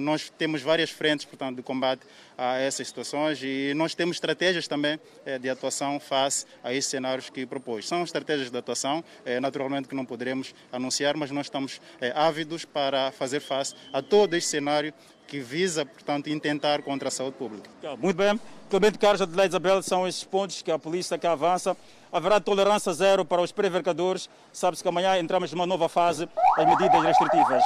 [0.00, 2.02] Nós temos várias frentes, portanto, de combate
[2.38, 7.28] a essas situações e nós temos estratégias também eh, de atuação face a esses cenários
[7.28, 7.88] que propôs.
[7.88, 12.64] São estratégias de atuação, eh, naturalmente que não poderemos anunciar, mas nós estamos eh, ávidos
[12.64, 14.94] para fazer face a todo este cenário
[15.28, 17.68] que visa, portanto, intentar contra a saúde pública.
[17.98, 18.40] Muito bem.
[18.70, 21.76] Clemente Carlos de Isabel são esses pontos que a polícia que avança.
[22.10, 24.30] Haverá tolerância zero para os prevaricadores.
[24.50, 27.62] Sabe-se que amanhã entramos numa nova fase das medidas restritivas.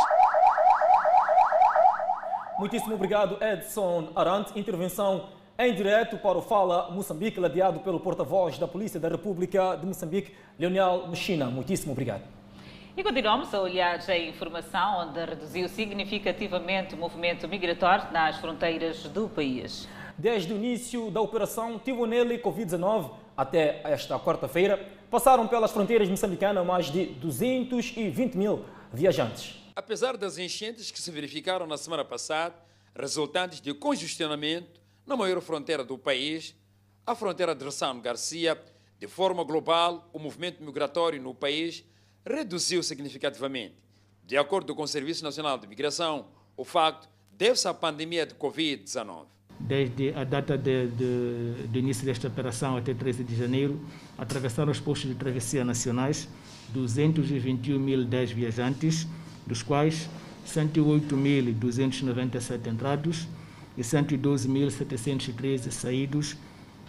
[2.58, 4.58] Muitíssimo obrigado, Edson Arante.
[4.58, 9.86] Intervenção em direto para o Fala Moçambique, ladeado pelo porta-voz da Polícia da República de
[9.86, 11.46] Moçambique, Leonel Mechina.
[11.46, 12.41] Muitíssimo obrigado.
[12.94, 19.30] E continuamos a olhar a informação onde reduziu significativamente o movimento migratório nas fronteiras do
[19.30, 19.88] país.
[20.18, 24.76] Desde o início da operação Tivonelli Covid-19 até esta quarta-feira,
[25.10, 29.58] passaram pelas fronteiras moçambicanas mais de 220 mil viajantes.
[29.74, 32.54] Apesar das enchentes que se verificaram na semana passada,
[32.94, 36.54] resultantes de congestionamento na maior fronteira do país,
[37.06, 38.62] a fronteira de Ressano Garcia,
[38.98, 41.90] de forma global, o movimento migratório no país
[42.24, 43.74] reduziu significativamente.
[44.24, 49.26] De acordo com o Serviço Nacional de Migração, o facto deve-se à pandemia de Covid-19.
[49.60, 53.80] Desde a data de, de, de, início desta operação até 13 de janeiro,
[54.18, 56.28] atravessaram os postos de travessia nacionais
[56.74, 59.06] 221.010 viajantes,
[59.46, 60.08] dos quais
[60.46, 63.28] 108.297 entrados
[63.76, 66.36] e 112.713 saídos,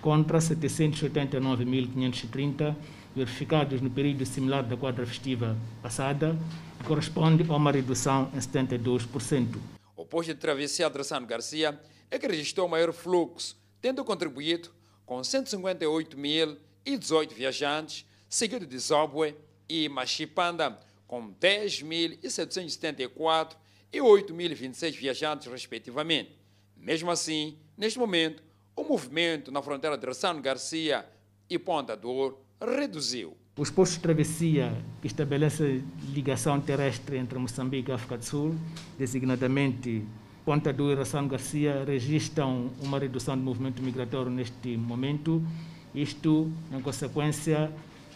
[0.04, 2.76] contra 789.530
[3.16, 6.38] verificados no período similar da quadra festiva passada,
[6.78, 9.58] que corresponde a uma redução em 72%.
[9.96, 11.80] O posto de travessia Adressano Garcia
[12.12, 14.72] é que registrou maior fluxo, tendo contribuído
[15.06, 19.38] com 158.018 viajantes, seguido de Zobwe
[19.70, 23.56] e Machipanda, com 10.774
[23.94, 26.38] e 8.026 viajantes, respectivamente.
[26.76, 28.44] Mesmo assim, neste momento,
[28.76, 31.06] o movimento na fronteira de Ressano Garcia
[31.50, 33.38] e Ponta do Ouro reduziu.
[33.56, 38.56] Os postos de travessia que estabelecem ligação terrestre entre Moçambique e África do Sul,
[38.98, 40.04] designadamente
[40.44, 45.42] Ponta do e Ressano Garcia, registram uma redução do movimento migratório neste momento,
[45.94, 47.72] isto em consequência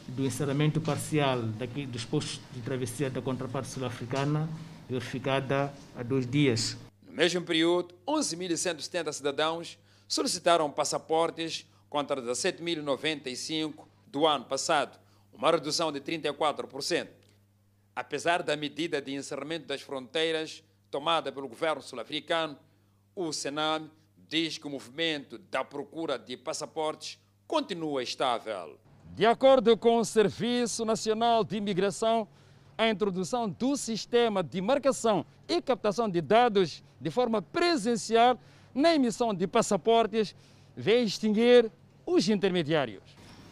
[0.07, 4.49] do encerramento parcial daqui, dos postos de travessia da contraparte sul-africana,
[4.89, 6.77] verificada há dois dias.
[7.05, 14.97] No mesmo período, 11.170 cidadãos solicitaram passaportes contra 17.095 do ano passado,
[15.33, 17.07] uma redução de 34%.
[17.95, 22.57] Apesar da medida de encerramento das fronteiras tomada pelo governo sul-africano,
[23.15, 23.89] o Senam
[24.27, 28.79] diz que o movimento da procura de passaportes continua estável.
[29.15, 32.27] De acordo com o Serviço Nacional de Imigração,
[32.77, 38.39] a introdução do sistema de marcação e captação de dados de forma presencial
[38.77, 40.35] na emissão de passaportes
[40.77, 41.71] vai extinguir
[42.05, 43.01] os intermediários.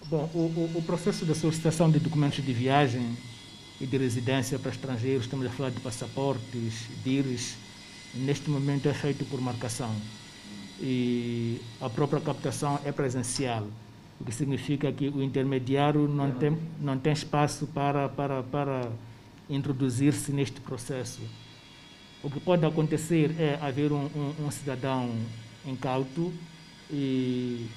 [0.06, 3.18] Bom, o, o, processo de solicitação de documentos de viagem
[3.82, 7.56] e de residência para estrangeiros, estamos a falar de passaportes, DIRs,
[8.14, 9.94] neste momento é feito por marcação.
[10.80, 13.68] E a própria captação é presencial,
[14.22, 18.92] o que significa que o intermediário não tem, não tem espaço para, para, para
[19.50, 21.22] introduzir-se neste processo.
[22.26, 25.16] O que pode acontecer é haver um, um, um cidadão
[25.64, 26.34] incauto
[26.90, 27.70] e,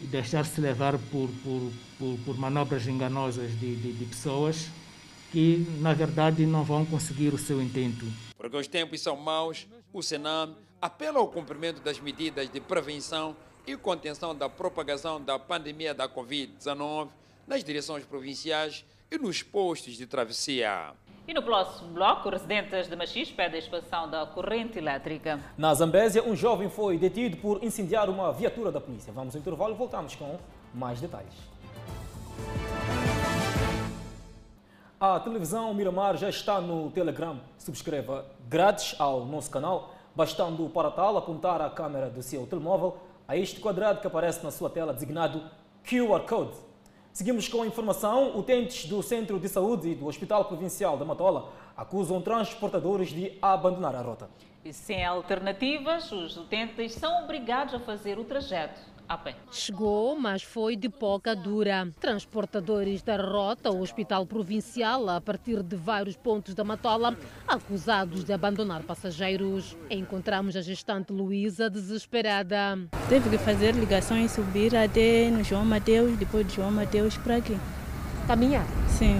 [0.00, 4.68] e deixar-se levar por, por, por, por, manobras enganosas de, de, de pessoas
[5.30, 8.06] que, na verdade, não vão conseguir o seu intento.
[8.38, 13.36] Porque os tempos são maus, o Senam apela ao cumprimento das medidas de prevenção
[13.66, 17.08] e contenção da propagação da pandemia da Covid-19
[17.46, 20.94] nas direções provinciais e nos postos de travessia.
[21.28, 25.40] E no próximo bloco, residentes de Machis pedem a expansão da corrente elétrica.
[25.58, 29.12] Na Zambésia, um jovem foi detido por incendiar uma viatura da polícia.
[29.12, 30.38] Vamos ao intervalo e voltamos com
[30.72, 31.34] mais detalhes.
[35.00, 37.40] A televisão Miramar já está no Telegram.
[37.58, 43.36] Subscreva grátis ao nosso canal, bastando para tal apontar a câmera do seu telemóvel a
[43.36, 45.42] este quadrado que aparece na sua tela designado
[45.84, 46.65] QR Code.
[47.16, 48.36] Seguimos com a informação.
[48.38, 53.94] Utentes do Centro de Saúde e do Hospital Provincial da Matola acusam transportadores de abandonar
[53.94, 54.28] a rota.
[54.62, 59.34] E sem alternativas, os utentes são obrigados a fazer o trajeto a pé.
[59.50, 61.88] Chegou, mas foi de pouca dura.
[62.00, 67.16] Transportadores da rota ao Hospital Provincial, a partir de vários pontos da Matola,
[67.46, 69.76] acusados de abandonar passageiros.
[69.90, 72.78] Encontramos a gestante Luísa desesperada.
[73.08, 77.56] Teve que fazer ligações, subir até no João Mateus, depois de João Mateus para aqui.
[78.26, 78.66] Caminhar?
[78.88, 79.16] Sim.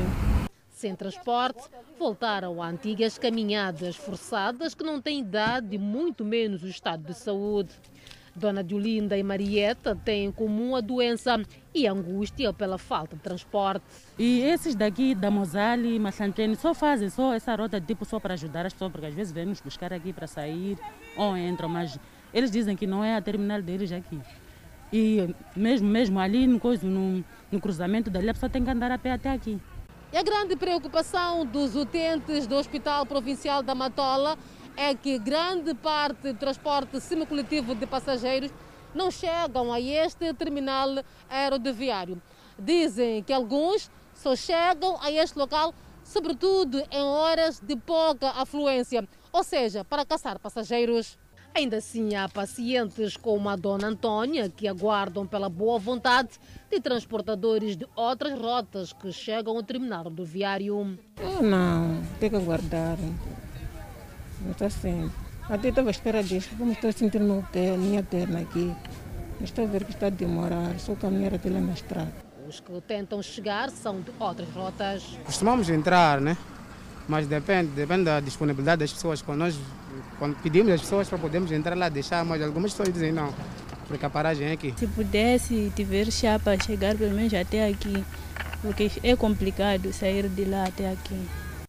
[0.71, 1.63] Sem transporte,
[1.99, 7.15] voltaram a antigas caminhadas forçadas que não têm idade e muito menos o estado de
[7.15, 7.71] saúde.
[8.37, 11.41] Dona Diolinda e Marieta têm em comum a doença
[11.75, 13.85] e a angústia pela falta de transporte.
[14.19, 18.35] E esses daqui da Mosali e Machantene só fazem só essa rota tipo só para
[18.35, 20.79] ajudar as pessoas, porque às vezes vêm nos buscar aqui para sair
[21.17, 21.99] ou entram, mas
[22.33, 24.21] eles dizem que não é a terminal deles aqui.
[24.93, 28.99] E mesmo, mesmo ali no, no, no cruzamento dali, a pessoa tem que andar a
[28.99, 29.59] pé até aqui.
[30.13, 34.39] E a grande preocupação dos utentes do Hospital Provincial da Matola
[34.77, 38.53] é que grande parte do transporte semicoletivo de passageiros
[38.95, 40.89] não chegam a este terminal
[41.29, 42.21] aeroviário.
[42.59, 49.43] Dizem que alguns só chegam a este local, sobretudo em horas de pouca afluência, ou
[49.43, 51.19] seja, para caçar passageiros.
[51.55, 56.39] Ainda assim, há pacientes como a dona Antônia que aguardam pela boa vontade
[56.71, 60.99] de transportadores de outras rotas que chegam ao terminal rodoviário.
[61.19, 62.99] Eu não, tem que aguardar.
[64.51, 65.11] Está assim.
[65.49, 66.51] Até estava à espera disso.
[66.59, 68.75] Como estou sentindo meu pé, minha perna aqui.
[69.41, 70.79] Estou a ver que está a demorar.
[70.79, 72.13] Só caminhar até lá na estrada.
[72.49, 75.03] Os que tentam chegar são de outras rotas.
[75.25, 76.37] Costumamos entrar, né?
[77.09, 79.23] Mas depende, depende da disponibilidade das pessoas.
[79.23, 79.59] Quando nós
[80.19, 83.33] quando pedimos às pessoas para podermos entrar lá, deixar, mas algumas pessoas dizem não,
[83.87, 84.75] porque a paragem é aqui.
[84.77, 88.05] Se pudesse tiver chapa, chegar pelo menos até aqui,
[88.63, 91.27] porque é complicado sair de lá até aqui.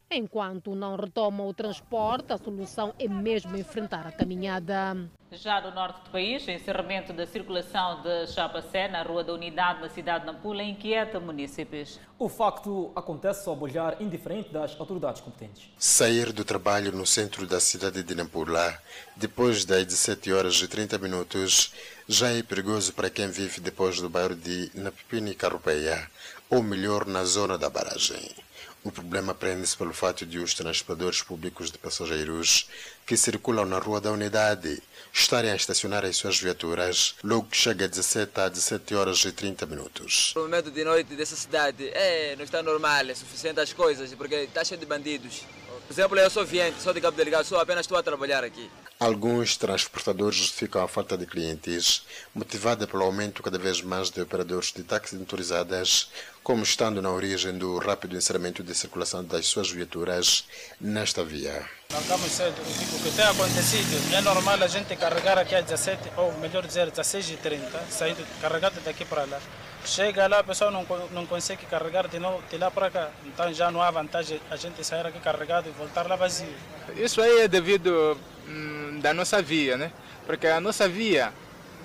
[0.09, 4.95] Enquanto não retoma o transporte, a solução é mesmo enfrentar a caminhada.
[5.33, 9.81] Já no norte do país, o encerramento da circulação de Chapacé na Rua da Unidade,
[9.81, 11.99] na cidade de Nampula, inquieta municípios.
[12.17, 15.69] O facto acontece sob olhar indiferente das autoridades competentes.
[15.77, 18.77] Sair do trabalho no centro da cidade de Nampula,
[19.17, 21.73] depois das 17 horas e 30 minutos,
[22.07, 26.09] já é perigoso para quem vive depois do bairro de Napipini Carrupeia,
[26.49, 28.46] ou melhor, na zona da barragem.
[28.83, 32.69] O problema prende-se pelo fato de os transportadores públicos de passageiros
[33.05, 34.81] que circulam na Rua da Unidade
[35.13, 39.31] estarem a estacionar as suas viaturas logo que chega a 17 a 17 horas e
[39.31, 40.33] 30 minutos.
[40.35, 44.35] O momento de noite dessa cidade é, não está normal, é suficiente as coisas, porque
[44.35, 45.43] está cheio de bandidos.
[45.87, 48.69] Por exemplo, eu sou viente, sou de Cabo Delegado, sou apenas estou a trabalhar aqui.
[48.99, 52.03] Alguns transportadores justificam a falta de clientes,
[52.35, 56.09] motivada pelo aumento cada vez mais de operadores de táxis motorizadas,
[56.43, 60.43] como estando na origem do rápido encerramento de circulação das suas viaturas
[60.81, 61.65] nesta via.
[61.93, 66.33] Arrancamos cedo, o que tem acontecido é normal a gente carregar aqui às 17, ou
[66.39, 69.39] melhor dizer, 16h30, saindo carregado daqui para lá.
[69.87, 73.09] Chega lá, o pessoal não, não consegue carregar de, novo, de lá para cá.
[73.25, 76.53] Então já não há vantagem a gente sair aqui carregado e voltar lá vazio.
[76.97, 79.89] Isso aí é devido hum, da nossa via, né?
[80.25, 81.31] Porque a nossa via,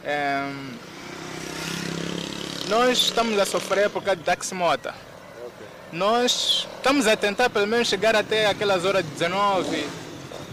[0.05, 0.43] é,
[2.69, 4.93] nós estamos a sofrer por causa de taximota.
[5.93, 9.89] Nós estamos a tentar pelo menos chegar até aquelas horas de 19,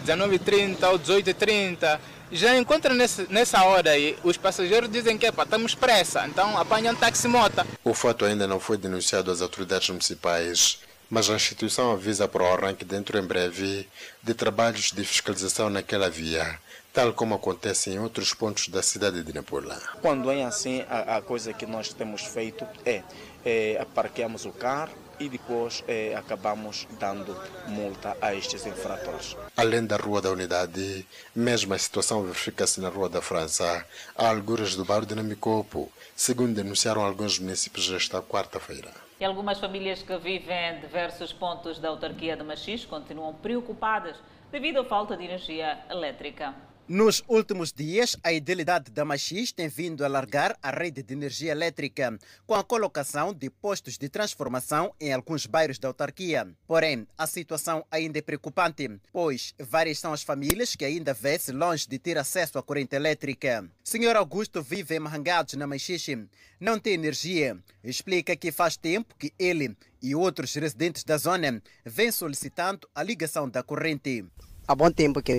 [0.06, 2.00] 19h30 ou 18h30
[2.32, 6.96] já encontra nesse, nessa hora aí, os passageiros dizem que epa, estamos pressa, então apanham
[6.96, 7.66] taxi-mota.
[7.84, 12.46] O fato ainda não foi denunciado às autoridades municipais, mas a instituição avisa para o
[12.46, 13.88] arranque dentro em breve
[14.22, 16.60] de trabalhos de fiscalização naquela via,
[16.94, 19.80] tal como acontece em outros pontos da cidade de Nampula.
[20.02, 23.02] Quando é assim, a, a coisa que nós temos feito é,
[23.44, 27.36] é aparqueamos o carro, e depois eh, acabamos dando
[27.68, 29.36] multa a estes infratores.
[29.58, 31.06] Além da Rua da Unidade,
[31.36, 37.04] mesma situação verifica-se na Rua da França, a alguras do bairro de Namicopo, segundo denunciaram
[37.04, 38.92] alguns municípios esta quarta-feira.
[39.20, 44.16] E algumas famílias que vivem em diversos pontos da autarquia de Machis continuam preocupadas
[44.50, 46.56] devido à falta de energia elétrica.
[46.92, 51.52] Nos últimos dias, a Idilidade da Machis tem vindo a alargar a rede de energia
[51.52, 52.18] elétrica,
[52.48, 56.52] com a colocação de postos de transformação em alguns bairros da autarquia.
[56.66, 61.88] Porém, a situação ainda é preocupante, pois várias são as famílias que ainda vê-se longe
[61.88, 63.70] de ter acesso à corrente elétrica.
[63.84, 66.28] Senhor Augusto vive em Mahangados, na Machixe.
[66.60, 67.56] Não tem energia.
[67.84, 73.48] Explica que faz tempo que ele e outros residentes da zona vêm solicitando a ligação
[73.48, 74.26] da corrente.
[74.70, 75.34] Há bom tempo que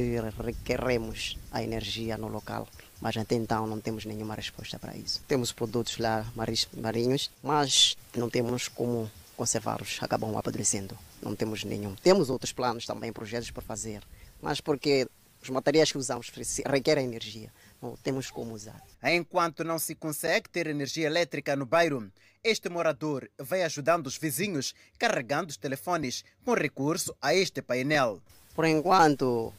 [0.45, 2.67] requeremos a energia no local,
[3.01, 5.23] mas até então não temos nenhuma resposta para isso.
[5.29, 6.27] Temos produtos lá
[6.75, 10.99] marinhos, mas não temos como conservá-los, acabam apodrecendo.
[11.23, 11.95] Não temos nenhum.
[11.95, 14.03] Temos outros planos também, projetos para fazer,
[14.43, 15.07] mas porque
[15.41, 16.33] os materiais que usamos
[16.67, 18.83] requerem energia, não temos como usar.
[19.01, 22.11] Enquanto não se consegue ter energia elétrica no bairro,
[22.43, 28.21] este morador vai ajudando os vizinhos carregando os telefones com recurso a este painel.
[28.55, 29.53] Por enquanto,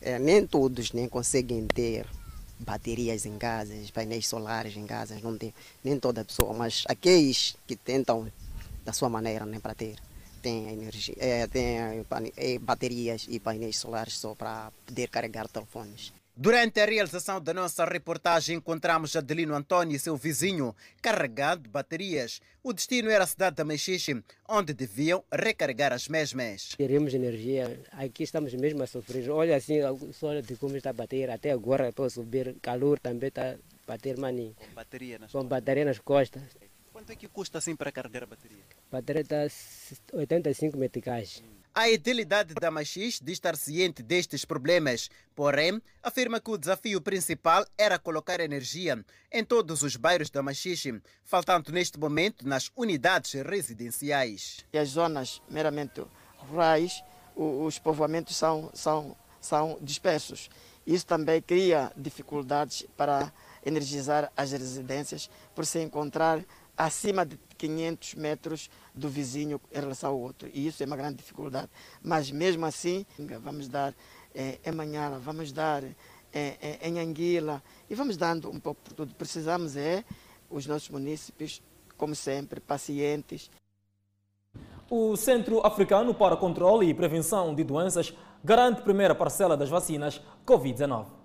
[0.00, 2.06] é, nem todos nem conseguem ter
[2.58, 7.76] baterias em casas, painéis solares em casas, não tem nem toda pessoa, mas aqueles que
[7.76, 8.30] tentam
[8.84, 9.96] da sua maneira nem para ter
[10.40, 12.04] tem energia, é, tem
[12.36, 16.12] é, baterias e painéis solares só para poder carregar telefones.
[16.34, 22.40] Durante a realização da nossa reportagem, encontramos Adelino Antônio e seu vizinho carregando baterias.
[22.62, 26.74] O destino era a cidade da Mexixe, onde deviam recarregar as mesmas.
[26.74, 29.28] Queremos energia, aqui estamos mesmo a sofrer.
[29.28, 29.80] Olha assim,
[30.14, 33.56] sol de como está a bater, até agora estou a subir, calor também está a
[33.86, 34.54] bater maninho.
[34.54, 36.42] Com bateria nas, Com bateria nas costas.
[36.94, 38.64] Quanto é que custa assim para carregar a bateria?
[38.90, 39.46] A bateria está
[40.14, 41.42] 85 meticais.
[41.74, 47.64] A idilidade da Machis diz estar ciente destes problemas, porém, afirma que o desafio principal
[47.78, 49.02] era colocar energia
[49.32, 54.66] em todos os bairros da Machixe, faltando neste momento nas unidades residenciais.
[54.70, 56.04] E as zonas meramente
[56.36, 57.02] rurais,
[57.34, 60.50] os povoamentos são, são, são dispersos.
[60.86, 63.32] Isso também cria dificuldades para
[63.64, 66.44] energizar as residências, por se encontrar
[66.84, 70.50] acima de 500 metros do vizinho em relação ao outro.
[70.52, 71.68] E isso é uma grande dificuldade.
[72.02, 73.06] Mas mesmo assim,
[73.40, 73.94] vamos dar
[74.34, 75.84] é, em Manhala, vamos dar
[76.32, 79.14] é, em Anguila e vamos dando um pouco por tudo.
[79.14, 80.04] Precisamos é
[80.50, 81.62] os nossos municípios,
[81.96, 83.50] como sempre, pacientes.
[84.90, 88.12] O Centro Africano para Controle e Prevenção de Doenças
[88.44, 91.21] garante primeira parcela das vacinas Covid-19.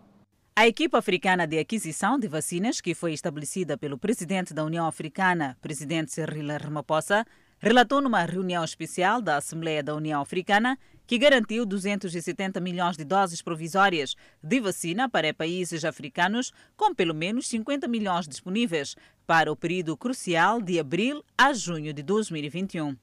[0.60, 5.56] A equipa africana de aquisição de vacinas, que foi estabelecida pelo presidente da União Africana,
[5.62, 7.28] presidente Cyril Ramaphosa,
[7.60, 13.40] relatou numa reunião especial da Assembleia da União Africana que garantiu 270 milhões de doses
[13.40, 18.96] provisórias de vacina para países africanos, com pelo menos 50 milhões disponíveis
[19.28, 22.98] para o período crucial de abril a junho de 2021.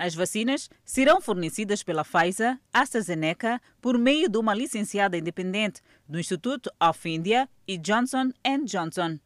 [0.00, 6.70] As vacinas serão fornecidas pela Pfizer, AstraZeneca, por meio de uma licenciada independente do Instituto
[6.82, 8.32] of India e Johnson
[8.64, 9.20] Johnson.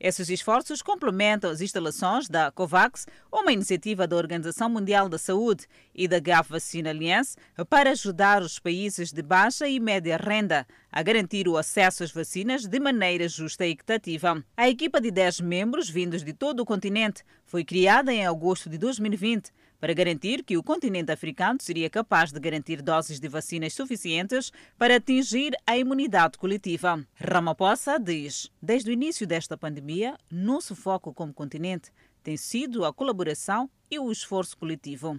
[0.00, 6.08] Esses esforços complementam as instalações da COVAX, uma iniciativa da Organização Mundial da Saúde e
[6.08, 7.36] da Gav Vaccine Alliance
[7.68, 12.66] para ajudar os países de baixa e média renda a garantir o acesso às vacinas
[12.66, 14.42] de maneira justa e equitativa.
[14.56, 18.78] A equipa de 10 membros vindos de todo o continente foi criada em agosto de
[18.78, 24.52] 2020 para garantir que o continente africano seria capaz de garantir doses de vacinas suficientes
[24.76, 27.04] para atingir a imunidade coletiva.
[27.14, 31.90] Ramaphosa diz: desde o início desta pandemia, nosso foco como continente
[32.22, 35.18] tem sido a colaboração e o esforço coletivo.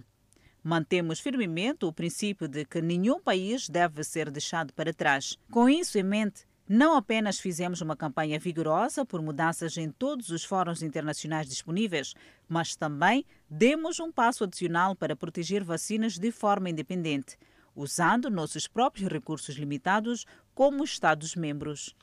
[0.62, 5.36] Mantemos firmemente o princípio de que nenhum país deve ser deixado para trás.
[5.50, 10.44] Com isso em mente, não apenas fizemos uma campanha vigorosa por mudanças em todos os
[10.44, 12.14] fóruns internacionais disponíveis,
[12.48, 17.36] mas também demos um passo adicional para proteger vacinas de forma independente,
[17.74, 21.96] usando nossos próprios recursos limitados como Estados-membros.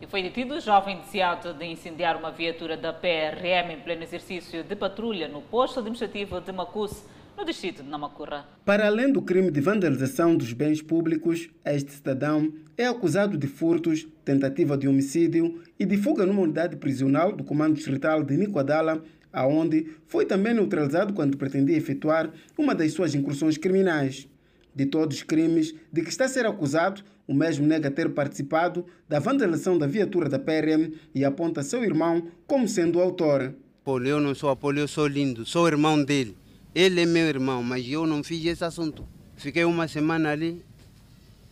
[0.00, 4.62] E foi detido o jovem indiciado de incendiar uma viatura da PRM em pleno exercício
[4.62, 7.04] de patrulha no posto administrativo de Macus,
[7.38, 8.48] no distrito de Namacurra.
[8.64, 14.08] Para além do crime de vandalização dos bens públicos, este cidadão é acusado de furtos,
[14.24, 19.86] tentativa de homicídio e de fuga numa unidade prisional do Comando Distrital de Nicoadala, aonde
[20.08, 22.28] foi também neutralizado quando pretendia efetuar
[22.58, 24.28] uma das suas incursões criminais.
[24.74, 28.84] De todos os crimes de que está a ser acusado, o mesmo nega ter participado
[29.08, 33.54] da vandalização da viatura da PRM e aponta seu irmão como sendo o autor.
[33.84, 36.36] Poli, eu não sou Apolo, eu sou lindo, sou irmão dele.
[36.74, 39.06] Ele é meu irmão, mas eu não fiz esse assunto.
[39.36, 40.62] Fiquei uma semana ali,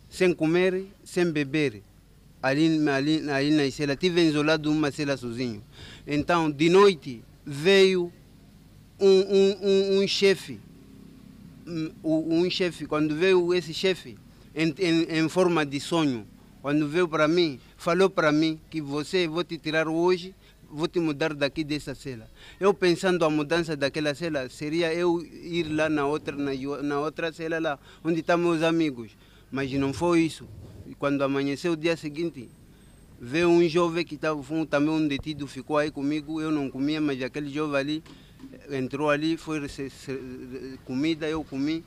[0.09, 1.81] sem comer, sem beber,
[2.41, 3.93] ali, ali, ali na cela.
[3.93, 5.63] Estive isolado numa cela sozinho.
[6.05, 8.11] Então, de noite, veio
[8.99, 10.59] um, um, um, um chefe.
[12.03, 14.17] Um, um chefe, quando veio esse chefe,
[14.55, 16.25] em, em, em forma de sonho.
[16.61, 20.33] Quando veio para mim, falou para mim que você, vou te tirar hoje,
[20.69, 22.29] vou te mudar daqui dessa cela.
[22.59, 26.51] Eu pensando a mudança daquela cela, seria eu ir lá na outra, na,
[26.83, 29.11] na outra cela lá, onde estão meus amigos.
[29.51, 30.47] Mas não foi isso.
[30.99, 32.49] Quando amanheceu o dia seguinte,
[33.19, 37.21] veio um jovem que estava também um detido, ficou aí comigo, eu não comia, mas
[37.21, 38.03] aquele jovem ali
[38.71, 39.61] entrou ali, foi
[40.85, 41.83] comida, eu comi.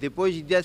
[0.00, 0.60] Depois, dia,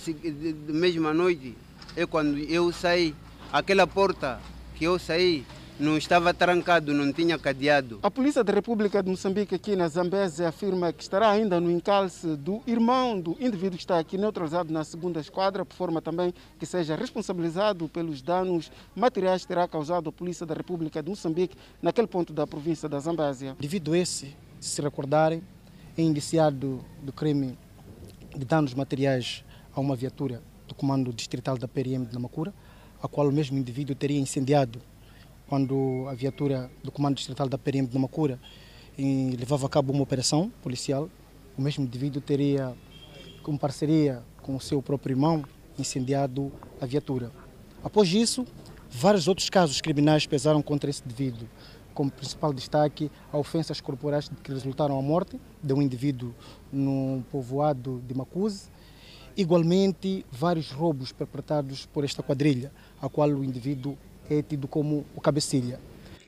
[0.68, 1.56] mesma noite,
[1.96, 3.16] é quando eu saí,
[3.52, 4.40] aquela porta
[4.76, 5.46] que eu saí
[5.80, 8.00] não estava trancado, não tinha cadeado.
[8.04, 12.36] A Polícia da República de Moçambique aqui na Zambésia afirma que estará ainda no encalce
[12.36, 16.66] do irmão do indivíduo que está aqui neutralizado na segunda esquadra, por forma também que
[16.66, 22.08] seja responsabilizado pelos danos materiais que terá causado a Polícia da República de Moçambique naquele
[22.08, 23.56] ponto da província da Zambésia.
[23.60, 25.42] Devido a esse, se recordarem,
[25.98, 27.58] é indiciado do crime
[28.36, 29.44] de danos materiais
[29.76, 32.54] a uma viatura do comando distrital da PRM de Namacura,
[33.02, 34.80] a qual o mesmo indivíduo teria incendiado
[35.54, 38.40] quando a viatura do comando distrital da PRM de Namacura
[39.38, 41.08] levava a cabo uma operação policial.
[41.56, 42.76] O mesmo indivíduo teria,
[43.44, 45.44] com parceria com o seu próprio irmão,
[45.78, 46.52] incendiado
[46.82, 47.32] a viatura.
[47.84, 48.48] Após isso,
[48.90, 51.48] vários outros casos criminais pesaram contra esse indivíduo,
[51.94, 56.34] como principal destaque a ofensas corporais que resultaram à morte de um indivíduo
[56.72, 58.72] no povoado de Macuse.
[59.38, 63.96] Igualmente, vários roubos perpetrados por esta quadrilha, a qual o indivíduo
[64.30, 65.80] é tido como o cabecilha.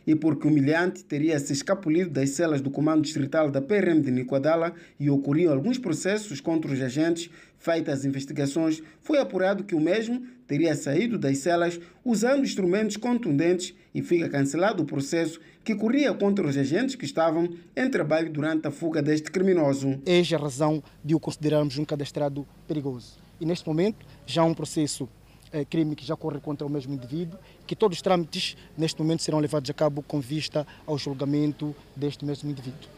[0.08, 4.12] E porque o humilhante teria se escapulido das celas do Comando Distrital da PRM de
[4.12, 9.80] Nicoadala e ocorriam alguns processos contra os agentes, feitas as investigações, foi apurado que o
[9.80, 16.14] mesmo teria saído das celas usando instrumentos contundentes e fica cancelado o processo que corria
[16.14, 20.00] contra os agentes que estavam em trabalho durante a fuga deste criminoso.
[20.06, 23.18] Eis a razão de o considerarmos um cadastrado perigoso.
[23.42, 25.10] E neste momento já há um processo
[25.52, 29.22] eh, crime que já corre contra o mesmo indivíduo, que todos os trâmites neste momento
[29.22, 32.90] serão levados a cabo com vista ao julgamento deste mesmo indivíduo.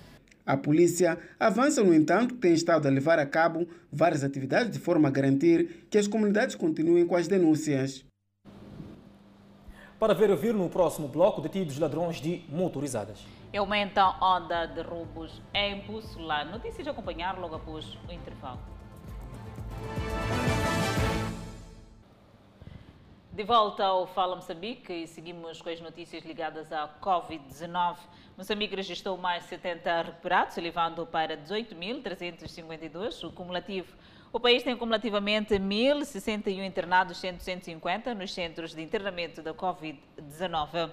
[0.46, 4.80] A polícia avança, no entanto, que tem estado a levar a cabo várias atividades de
[4.80, 8.06] forma a garantir que as comunidades continuem com as denúncias.
[10.00, 13.26] Para ver ouvir no próximo bloco, detidos ladrões de motorizadas.
[13.58, 16.46] Aumenta a onda de roubos em Bússola.
[16.46, 18.60] Notícias a acompanhar logo após o intervalo.
[23.38, 27.98] De volta ao Fala Moçambique e seguimos com as notícias ligadas à Covid-19.
[28.36, 33.96] Moçambique registrou mais 70 recuperados, elevando para 18.352 o cumulativo.
[34.34, 40.90] O país tem cumulativamente 1.061 internados, 150 nos centros de internamento da Covid-19.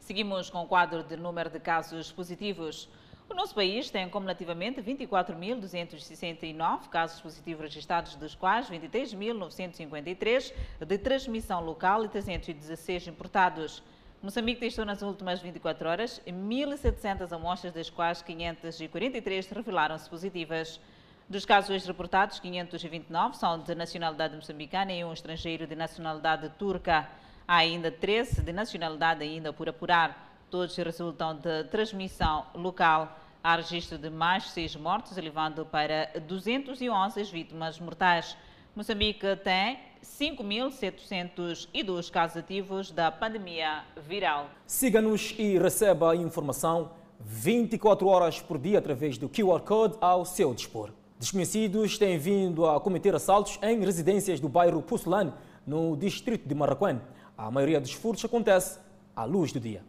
[0.00, 2.88] Seguimos com o quadro de número de casos positivos.
[3.32, 10.52] O nosso país tem cumulativamente 24.269 casos positivos registrados, dos quais 23.953
[10.86, 13.82] de transmissão local e 316 importados.
[14.22, 20.78] Moçambique testou nas últimas 24 horas 1.700 amostras, das quais 543 revelaram-se positivas.
[21.26, 27.08] Dos casos reportados, 529 são de nacionalidade moçambicana e um estrangeiro de nacionalidade turca.
[27.48, 30.28] Há ainda 13 de nacionalidade ainda por apurar.
[30.50, 33.21] Todos resultam de transmissão local.
[33.44, 38.36] Há registro de mais seis mortos, elevando para 211 as vítimas mortais.
[38.72, 44.48] Moçambique tem 5.702 casos ativos da pandemia viral.
[44.64, 50.54] Siga-nos e receba a informação 24 horas por dia através do QR Code ao seu
[50.54, 50.90] dispor.
[51.18, 55.32] Desconhecidos têm vindo a cometer assaltos em residências do bairro Pusselane,
[55.66, 57.00] no distrito de Marraquém.
[57.36, 58.78] A maioria dos furtos acontece
[59.16, 59.82] à luz do dia.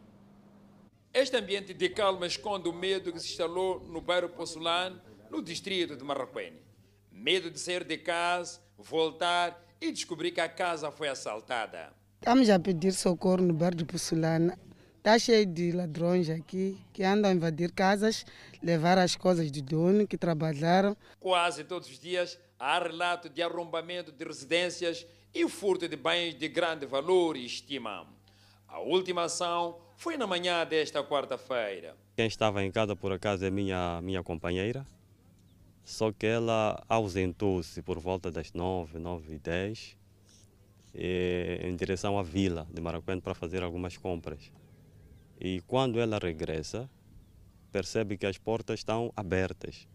[1.14, 5.00] Este ambiente de calma esconde o medo que se instalou no bairro Possulano,
[5.30, 6.54] no distrito de Marraquém.
[7.12, 11.94] Medo de sair de casa, voltar e descobrir que a casa foi assaltada.
[12.20, 14.58] Estamos a pedir socorro no bairro de Possulana.
[14.98, 18.26] Está cheio de ladrões aqui que andam a invadir casas,
[18.64, 20.98] levar as coisas de dono que trabalharam.
[21.20, 26.48] Quase todos os dias há relato de arrombamento de residências e furto de bens de
[26.48, 28.08] grande valor e estima.
[28.68, 31.96] A última ação foi na manhã desta quarta-feira.
[32.16, 34.86] Quem estava em casa, por acaso, é minha, minha companheira.
[35.84, 39.98] Só que ela ausentou-se por volta das nove, nove e dez,
[40.94, 44.52] em direção à vila de Maracuã para fazer algumas compras.
[45.40, 46.90] E quando ela regressa,
[47.72, 49.88] percebe que as portas estão abertas.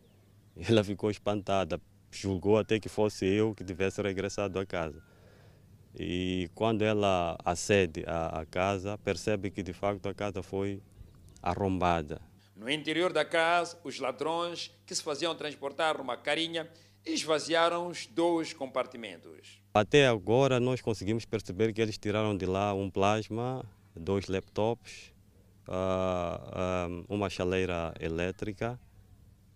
[0.57, 1.81] Ela ficou espantada,
[2.11, 5.03] julgou até que fosse eu que tivesse regressado à casa.
[5.99, 10.81] E quando ela acede à, à casa, percebe que de facto a casa foi
[11.43, 12.21] arrombada.
[12.55, 16.69] No interior da casa, os ladrões que se faziam transportar numa carinha
[17.05, 19.61] esvaziaram os dois compartimentos.
[19.73, 25.13] Até agora nós conseguimos perceber que eles tiraram de lá um plasma, dois laptops,
[25.69, 28.79] uh, uma chaleira elétrica,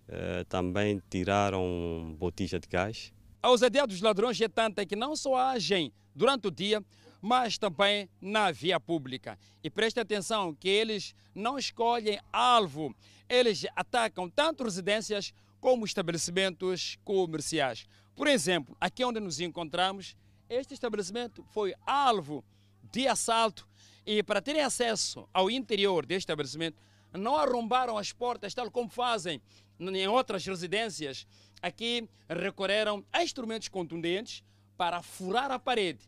[0.09, 3.12] uh, também tiraram botija de gás.
[3.43, 6.84] A ousadia dos ladrões é tanta que não só agem durante o dia,
[7.20, 9.38] mas também na via pública.
[9.62, 12.94] E preste atenção que eles não escolhem alvo,
[13.28, 17.86] eles atacam tanto residências como estabelecimentos comerciais.
[18.14, 20.16] Por exemplo, aqui onde nos encontramos,
[20.48, 22.44] este estabelecimento foi alvo
[22.90, 23.66] de assalto
[24.04, 26.76] e para terem acesso ao interior deste estabelecimento,
[27.12, 29.40] não arrombaram as portas tal como fazem
[29.78, 31.26] em outras residências.
[31.62, 34.42] Aqui recorreram a instrumentos contundentes
[34.82, 36.00] para furar a parede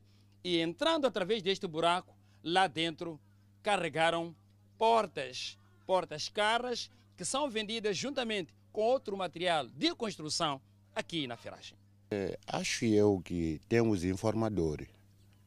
[0.42, 2.12] e entrando através deste buraco,
[2.42, 3.20] lá dentro,
[3.62, 4.34] carregaram
[4.76, 5.56] portas,
[5.86, 10.60] portas caras que são vendidas juntamente com outro material de construção
[10.92, 11.78] aqui na ferragem.
[12.10, 14.88] É, acho eu que temos informadores,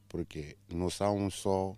[0.07, 1.75] porque não são só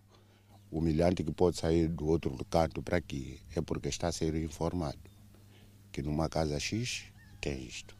[0.69, 4.99] humilhante que pode sair do outro canto para aqui é porque está a ser informado
[5.91, 7.05] que numa casa X
[7.41, 7.97] tem isto.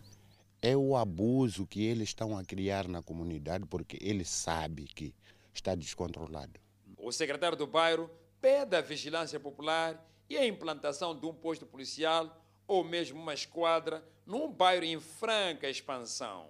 [0.62, 5.16] É o abuso que eles estão a criar na comunidade porque ele sabe que
[5.53, 6.60] está descontrolado.
[6.97, 8.10] O secretário do bairro
[8.41, 14.03] pede a vigilância popular e a implantação de um posto policial ou mesmo uma esquadra
[14.26, 16.47] num bairro em franca expansão.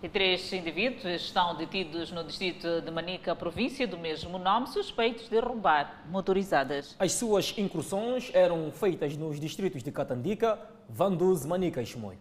[0.00, 5.40] E três indivíduos estão detidos no distrito de Manica, província do mesmo nome, suspeitos de
[5.40, 6.94] roubar motorizadas.
[7.00, 12.18] As suas incursões eram feitas nos distritos de Catandica, Vanduz, Manica e Chimoio.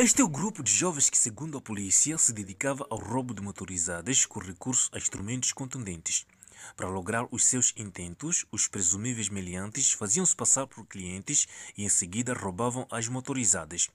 [0.00, 3.42] Este é o grupo de jovens que, segundo a polícia, se dedicava ao roubo de
[3.42, 6.24] motorizadas com recurso a instrumentos contundentes.
[6.76, 12.32] Para lograr os seus intentos, os presumíveis meliantes faziam-se passar por clientes e em seguida
[12.32, 13.88] roubavam as motorizadas.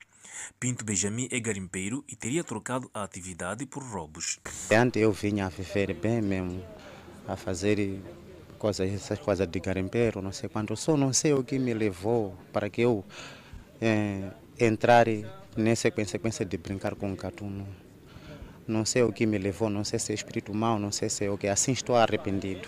[0.59, 4.41] Pinto Benjamin é garimpeiro e teria trocado a atividade por roubos.
[4.69, 6.61] Antes eu vinha a viver bem mesmo,
[7.25, 8.01] a fazer
[8.59, 10.75] coisas, essas coisas de garimpeiro, não sei quanto.
[10.75, 13.05] Só não sei o que me levou para que eu
[13.79, 14.33] é,
[15.55, 17.67] nessa consequência de brincar com o gatuno.
[18.67, 21.25] Não sei o que me levou, não sei se é espírito mau, não sei se
[21.25, 21.47] é o que.
[21.47, 22.67] Assim estou arrependido.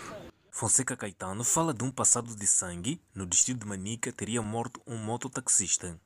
[0.50, 3.00] Fonseca Caetano fala de um passado de sangue.
[3.14, 5.98] No distrito de Manica teria morto um mototaxista.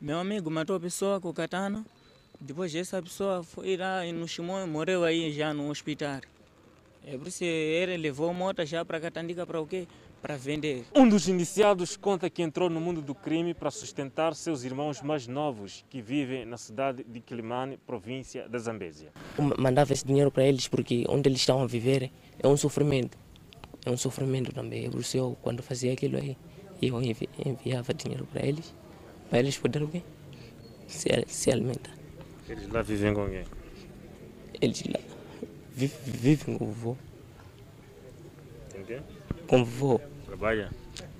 [0.00, 1.84] Meu amigo matou a pessoa com o katana.
[2.40, 6.20] Depois essa pessoa foi lá no Chimon e morreu aí já no hospital.
[7.04, 9.86] É por isso ele levou a moto já para Catandica para o quê?
[10.22, 10.84] Para vender.
[10.94, 15.26] Um dos iniciados conta que entrou no mundo do crime para sustentar seus irmãos mais
[15.26, 19.12] novos que vivem na cidade de Quilimane, província da Zambésia.
[19.58, 23.16] Mandava esse dinheiro para eles porque onde eles estão a viver é um sofrimento.
[23.84, 24.90] É um sofrimento também.
[24.90, 26.36] Por isso eu, quando fazia aquilo aí,
[26.82, 28.74] eu enviava dinheiro para eles
[29.28, 30.02] para eles poderem
[30.86, 31.94] se, se alimentar.
[32.48, 33.44] Eles lá vivem com quem?
[34.60, 35.00] Eles lá
[35.72, 36.96] vivem, vivem com o vovô.
[39.46, 40.00] Com vovô.
[40.26, 40.70] Trabalha?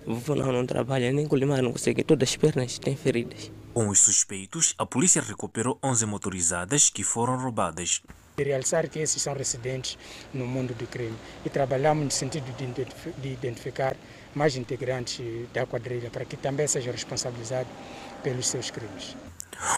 [0.04, 3.50] O vovô não, não trabalha, nem com não consegue, todas as pernas têm feridas.
[3.72, 8.02] Com os suspeitos, a polícia recuperou 11 motorizadas que foram roubadas.
[8.36, 9.98] De realçar que esses são residentes
[10.32, 13.96] no mundo do crime e trabalhamos no sentido de identificar
[14.34, 15.20] mais integrantes
[15.52, 17.68] da quadrilha para que também seja responsabilizado
[18.22, 19.16] pelos seus crimes.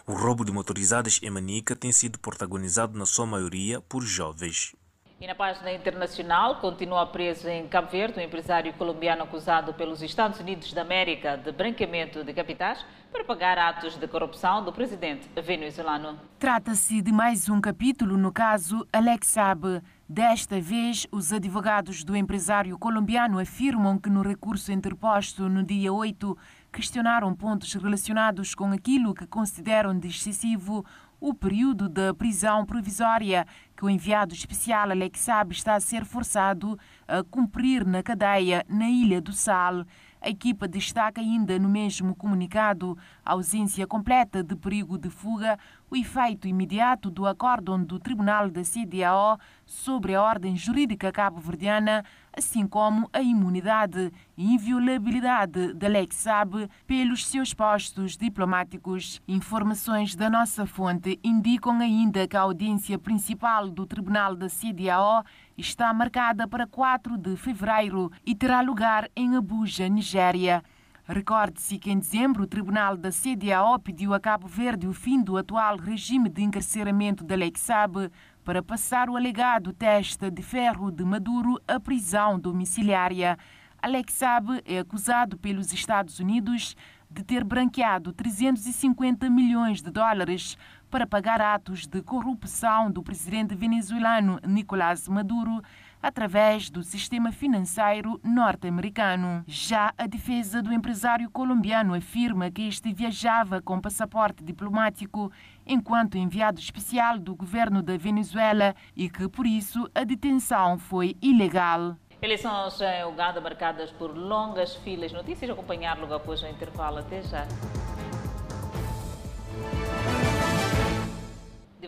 [0.07, 4.75] O roubo de motorizadas em Manica tem sido protagonizado na sua maioria por jovens.
[5.21, 10.39] E na página internacional, continua preso em Cabo Verde o empresário colombiano acusado pelos Estados
[10.39, 16.21] Unidos da América de branqueamento de capitais para pagar atos de corrupção do presidente venezuelano.
[16.39, 19.83] Trata-se de mais um capítulo no caso Alex Saab.
[20.09, 26.39] Desta vez, os advogados do empresário colombiano afirmam que no recurso interposto no dia 8
[26.73, 30.87] questionaram pontos relacionados com aquilo que consideram de excessivo
[31.21, 33.47] o período da prisão provisória
[33.77, 39.21] que o enviado especial Alex está a ser forçado a cumprir na cadeia na Ilha
[39.21, 39.85] do Sal.
[40.21, 45.59] A equipa destaca ainda no mesmo comunicado a ausência completa de perigo de fuga,
[45.91, 52.05] o efeito imediato do acórdão do Tribunal da CDAO sobre a ordem jurídica cabo-verdiana,
[52.37, 59.23] assim como a imunidade e inviolabilidade de Alex Saab pelos seus postos diplomáticos.
[59.27, 65.25] Informações da nossa fonte indicam ainda que a audiência principal do Tribunal da CDAO
[65.59, 70.63] está marcada para 4 de fevereiro e terá lugar em Abuja, Nigéria.
[71.05, 75.37] Recorde-se que em dezembro o Tribunal da CDAO pediu a Cabo Verde o fim do
[75.37, 78.11] atual regime de encarceramento de Alex Saab
[78.45, 83.37] para passar o alegado teste de ferro de Maduro à prisão domiciliária.
[83.83, 86.77] Alex Saab é acusado pelos Estados Unidos
[87.11, 90.57] de ter branqueado 350 milhões de dólares
[90.91, 95.63] para pagar atos de corrupção do presidente venezuelano Nicolás Maduro
[96.03, 99.43] através do sistema financeiro norte-americano.
[99.47, 105.31] Já a defesa do empresário colombiano afirma que este viajava com passaporte diplomático
[105.67, 111.97] enquanto enviado especial do governo da Venezuela e que, por isso, a detenção foi ilegal.
[112.21, 115.13] Eleições em Uganda marcadas por longas filas.
[115.13, 116.99] Notícias acompanhar logo após o intervalo.
[116.99, 117.47] Até já.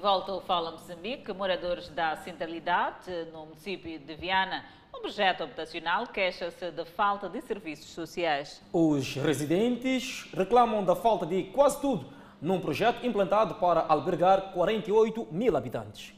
[0.00, 4.64] De volta ao Fala Moçambique, moradores da centralidade, no município de Viana,
[4.96, 8.62] um projeto habitacional queixa-se da falta de serviços sociais.
[8.72, 12.06] Os residentes reclamam da falta de quase tudo
[12.40, 16.14] num projeto implantado para albergar 48 mil habitantes.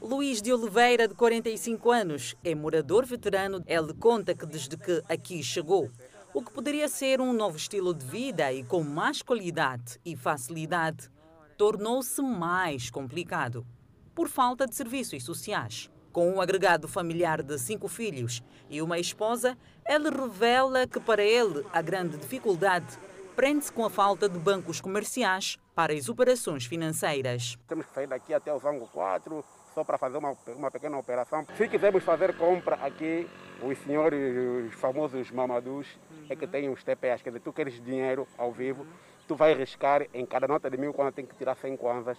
[0.00, 3.64] Luís de Oliveira, de 45 anos, é morador veterano.
[3.66, 5.90] Ele conta que desde que aqui chegou,
[6.32, 11.10] o que poderia ser um novo estilo de vida e com mais qualidade e facilidade,
[11.56, 13.66] tornou-se mais complicado
[14.14, 15.90] por falta de serviços sociais.
[16.12, 21.64] Com um agregado familiar de cinco filhos e uma esposa, ele revela que para ele
[21.72, 22.98] a grande dificuldade
[23.34, 27.58] prende-se com a falta de bancos comerciais para as operações financeiras.
[27.66, 29.44] Temos que sair daqui até o Zango 4
[29.74, 31.44] só para fazer uma, uma pequena operação.
[31.56, 33.28] Se quisermos fazer compra aqui,
[33.60, 35.88] os senhores, os famosos mamadus,
[36.30, 38.86] é que têm os TPAs, quer dizer, tu queres dinheiro ao vivo,
[39.26, 42.18] tu vai riscar em cada nota de mil quando tem que tirar 100 kwanzas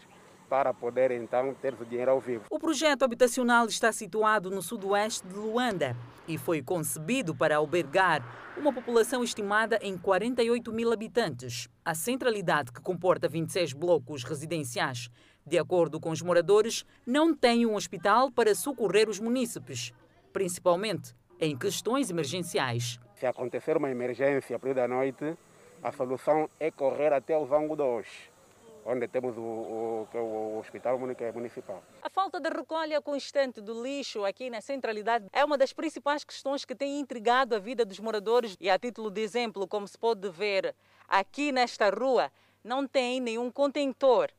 [0.50, 2.46] para poder então ter o dinheiro ao vivo.
[2.50, 5.96] O projeto habitacional está situado no sudoeste de Luanda
[6.28, 8.24] e foi concebido para albergar
[8.58, 11.68] uma população estimada em 48 mil habitantes.
[11.84, 15.10] A centralidade, que comporta 26 blocos residenciais,
[15.46, 19.94] de acordo com os moradores, não tem um hospital para socorrer os munícipes,
[20.32, 23.00] principalmente em questões emergenciais.
[23.16, 25.38] Se acontecer uma emergência por da noite,
[25.86, 28.36] a solução é correr até o Zango 2
[28.88, 31.82] onde temos o, o, o, o Hospital Municipal.
[32.04, 36.64] A falta de recolha constante do lixo aqui na centralidade é uma das principais questões
[36.64, 38.56] que tem intrigado a vida dos moradores.
[38.62, 40.76] E a título de exemplo, como se pode ver
[41.08, 42.32] aqui nesta rua,
[42.64, 44.30] não tem nenhum contentor.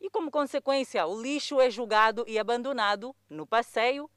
[0.00, 4.08] E como consequência, o lixo é julgado e abandonado no passeio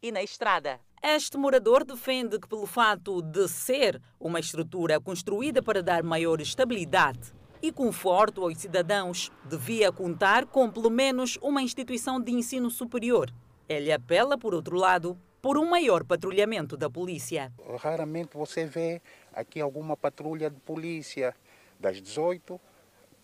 [0.00, 0.78] e na estrada.
[1.04, 7.34] Este morador defende que, pelo fato de ser uma estrutura construída para dar maior estabilidade
[7.60, 13.34] e conforto aos cidadãos, devia contar com pelo menos uma instituição de ensino superior.
[13.68, 17.52] Ele apela, por outro lado, por um maior patrulhamento da polícia.
[17.80, 21.34] Raramente você vê aqui alguma patrulha de polícia
[21.80, 22.60] das 18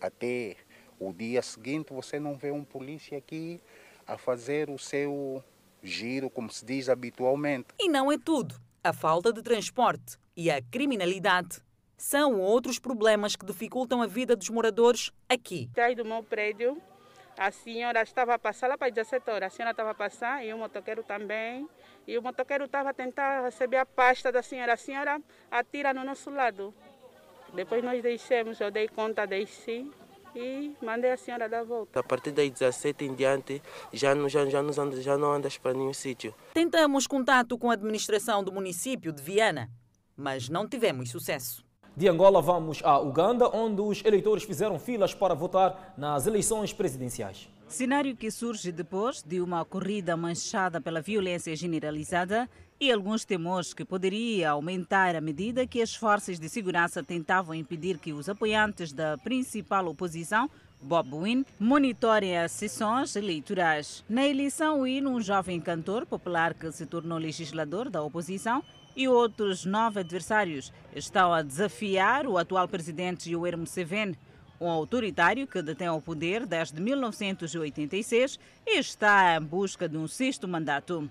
[0.01, 0.57] até
[0.99, 3.61] o dia seguinte, você não vê um polícia aqui
[4.05, 5.41] a fazer o seu
[5.81, 7.67] giro, como se diz habitualmente.
[7.79, 8.55] E não é tudo.
[8.83, 11.61] A falta de transporte e a criminalidade
[11.97, 15.69] são outros problemas que dificultam a vida dos moradores aqui.
[15.71, 16.81] Atrás do meu prédio,
[17.37, 20.53] a senhora estava a passar lá para 17 horas, a senhora estava a passar e
[20.53, 21.67] o motoqueiro também.
[22.07, 24.73] E o motoqueiro estava a tentar receber a pasta da senhora.
[24.73, 25.21] A senhora
[25.51, 26.73] atira no nosso lado.
[27.53, 29.91] Depois nós deixamos, eu dei conta, desci
[30.35, 31.99] e mandei a senhora dar a volta.
[31.99, 33.61] A partir das 17 em diante,
[33.91, 36.33] já não, já, já, não, já não andas para nenhum sítio.
[36.53, 39.69] Tentamos contato com a administração do município de Viana,
[40.15, 41.63] mas não tivemos sucesso.
[41.95, 47.49] De Angola vamos a Uganda, onde os eleitores fizeram filas para votar nas eleições presidenciais.
[47.67, 52.49] Cenário que surge depois de uma corrida manchada pela violência generalizada
[52.79, 57.97] e alguns temores que poderia aumentar à medida que as forças de segurança tentavam impedir
[57.97, 60.49] que os apoiantes da principal oposição
[60.81, 64.03] Bob Wynne monitorem as sessões eleitorais.
[64.07, 68.63] Na eleição, Wynne, um jovem cantor popular que se tornou legislador da oposição,
[68.95, 74.17] e outros nove adversários estão a desafiar o atual presidente Yoweri Museveni,
[74.59, 80.47] um autoritário que detém o poder desde 1986 e está em busca de um sexto
[80.47, 81.09] mandato.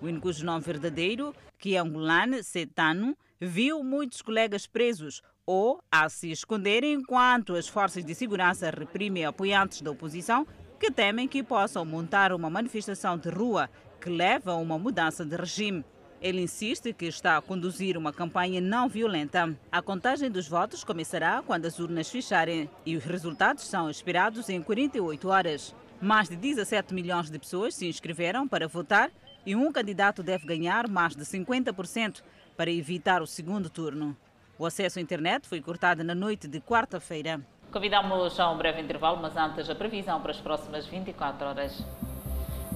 [0.00, 6.30] O único nome verdadeiro, que é angolano Setano, viu muitos colegas presos ou a se
[6.30, 10.46] esconderem enquanto as forças de segurança reprimem apoiantes da oposição
[10.78, 13.68] que temem que possam montar uma manifestação de rua
[14.00, 15.84] que leva a uma mudança de regime.
[16.20, 19.56] Ele insiste que está a conduzir uma campanha não violenta.
[19.70, 24.60] A contagem dos votos começará quando as urnas fecharem e os resultados são esperados em
[24.60, 25.74] 48 horas.
[26.00, 29.10] Mais de 17 milhões de pessoas se inscreveram para votar
[29.48, 32.22] e um candidato deve ganhar mais de 50%
[32.54, 34.14] para evitar o segundo turno.
[34.58, 37.40] O acesso à internet foi cortado na noite de quarta-feira.
[37.72, 41.82] Convidamos a um breve intervalo, mas antes a previsão para as próximas 24 horas.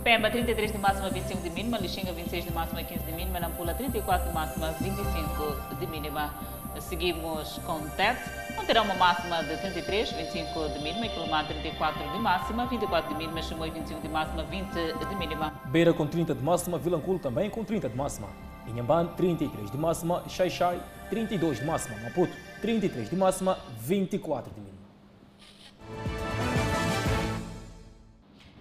[0.02, 1.76] Pemba 33 de máxima, 25 de mínima.
[1.76, 3.38] Lixinga 26 de máxima, 15 de mínima.
[3.38, 6.32] Nampula 34 de máxima, 25 de mínima.
[6.80, 11.08] Seguimos com Tete, onde terá uma máxima de 33, 25 de mínima.
[11.08, 13.42] Quilomar 34 de máxima, 24 de mínima.
[13.42, 14.68] Chimoio 25 de máxima, 20
[15.08, 15.52] de mínima.
[15.66, 16.78] Beira com 30 de máxima.
[16.78, 18.28] Vilanculo também com 30 de máxima.
[18.66, 20.22] Inhamban 33 de máxima.
[20.28, 20.80] Xai-Xai
[21.10, 21.98] 32 de máxima.
[22.00, 24.82] Maputo 33 de máxima, 24 de mínima.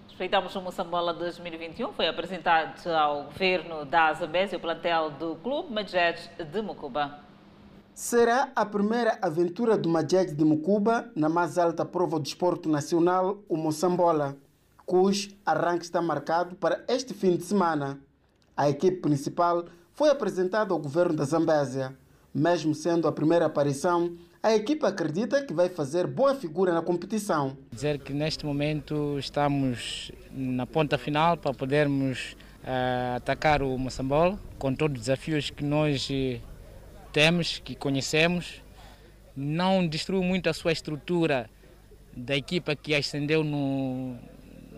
[0.08, 1.92] Respeitamos o Moçambola 2021.
[1.92, 7.20] Foi apresentado ao governo da Zambésia o plantel do Clube Majet de Mucuba.
[7.94, 13.42] Será a primeira aventura do Majet de Mucuba na mais alta prova do desporto nacional,
[13.46, 14.34] o Moçambola,
[14.86, 17.98] cujo arranque está marcado para este fim de semana.
[18.56, 21.94] A equipe principal foi apresentada ao governo da Zambésia.
[22.34, 27.58] Mesmo sendo a primeira aparição, a equipe acredita que vai fazer boa figura na competição.
[27.70, 34.74] Dizer que neste momento estamos na ponta final para podermos uh, atacar o Moçambola com
[34.74, 36.40] todos os desafios que nós eh,
[37.12, 38.62] temos, que conhecemos.
[39.36, 41.48] Não destruiu muito a sua estrutura
[42.16, 44.16] da equipa que ascendeu no,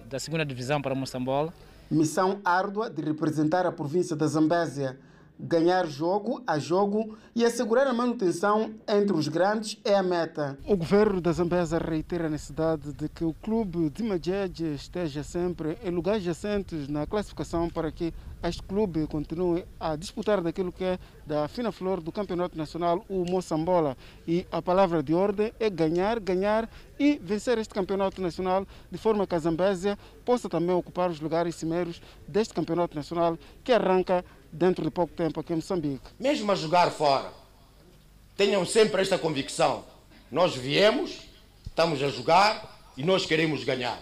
[0.06, 1.52] da segunda divisão para Moçambola.
[1.90, 4.98] Missão árdua de representar a província da Zambésia
[5.38, 10.58] ganhar jogo a jogo e assegurar a manutenção entre os grandes é a meta.
[10.66, 15.76] O governo da Zambesa reitera a necessidade de que o clube de Majeje esteja sempre
[15.84, 18.12] em lugares adjacentes na classificação para que
[18.42, 23.24] este clube continue a disputar daquilo que é da fina flor do campeonato nacional, o
[23.24, 23.96] Moçambola.
[24.28, 26.68] E a palavra de ordem é ganhar, ganhar
[26.98, 31.54] e vencer este campeonato nacional de forma que a Zambésia possa também ocupar os lugares
[31.54, 34.22] cimeiros deste campeonato nacional que arranca
[34.54, 36.04] dentro de pouco tempo aqui em Moçambique.
[36.18, 37.32] Mesmo a jogar fora,
[38.36, 39.84] tenham sempre esta convicção.
[40.30, 41.18] Nós viemos,
[41.66, 44.00] estamos a jogar e nós queremos ganhar.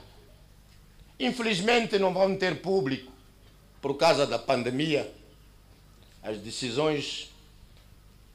[1.19, 3.11] Infelizmente não vão ter público
[3.81, 5.11] por causa da pandemia.
[6.23, 7.33] As decisões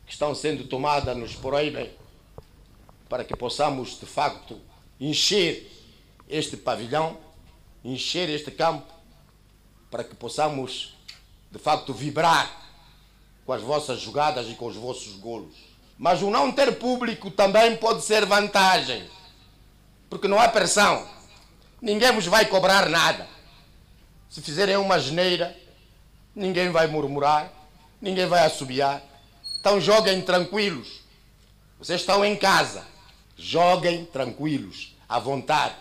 [0.05, 1.91] que estão sendo tomadas nos proíbem
[3.07, 4.59] para que possamos de facto
[4.99, 5.71] encher
[6.27, 7.17] este pavilhão,
[7.83, 8.91] encher este campo,
[9.89, 10.96] para que possamos
[11.51, 12.51] de facto vibrar
[13.45, 15.55] com as vossas jogadas e com os vossos golos.
[15.97, 19.09] Mas o não ter público também pode ser vantagem,
[20.09, 21.07] porque não há pressão.
[21.81, 23.27] Ninguém vos vai cobrar nada.
[24.29, 25.55] Se fizerem uma geneira,
[26.35, 27.51] ninguém vai murmurar,
[28.01, 29.01] ninguém vai assobiar.
[29.59, 31.01] Então joguem tranquilos.
[31.79, 32.85] Vocês estão em casa.
[33.35, 35.75] Joguem tranquilos, à vontade.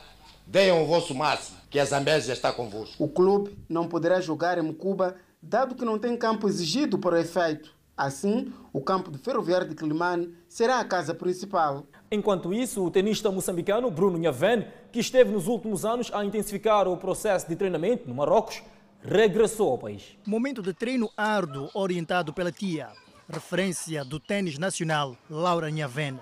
[0.47, 3.03] Deem o vosso máximo, que a Zambésia está convosco.
[3.03, 5.17] O clube não poderá jogar em Cuba
[5.49, 7.75] dado que não tem campo exigido para o efeito.
[7.97, 11.87] Assim, o campo de Ferroviário de Quilimane será a casa principal.
[12.11, 16.97] Enquanto isso, o tenista moçambicano Bruno Nhaven, que esteve nos últimos anos a intensificar o
[16.97, 18.63] processo de treinamento no Marrocos,
[19.01, 20.19] regressou ao país.
[20.27, 22.89] Momento de treino árduo orientado pela tia,
[23.29, 26.19] referência do tênis nacional Laura Nhaven.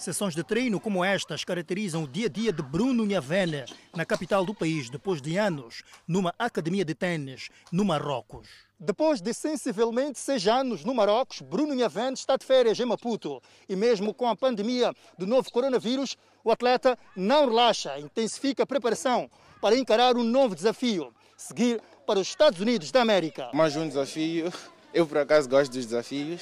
[0.00, 4.46] Sessões de treino como estas caracterizam o dia a dia de Bruno Nhavene, na capital
[4.46, 8.48] do país, depois de anos numa academia de tênis no Marrocos.
[8.78, 13.42] Depois de sensivelmente seis anos no Marrocos, Bruno Nhavene está de férias em Maputo.
[13.68, 19.30] E mesmo com a pandemia do novo coronavírus, o atleta não relaxa, intensifica a preparação
[19.60, 23.50] para encarar um novo desafio, seguir para os Estados Unidos da América.
[23.52, 24.50] Mais um desafio.
[24.94, 26.40] Eu, por acaso, gosto dos desafios.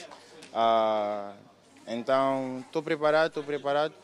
[0.55, 1.33] Ah
[1.91, 3.95] Então, estou preparado, estou preparado.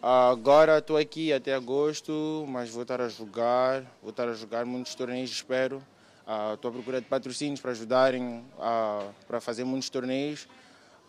[0.00, 4.94] Agora estou aqui até agosto, mas vou estar a jogar, vou estar a jogar muitos
[4.94, 5.82] torneios, espero.
[6.54, 10.46] Estou uh, à procura de patrocínios para ajudarem uh, para fazer muitos torneios,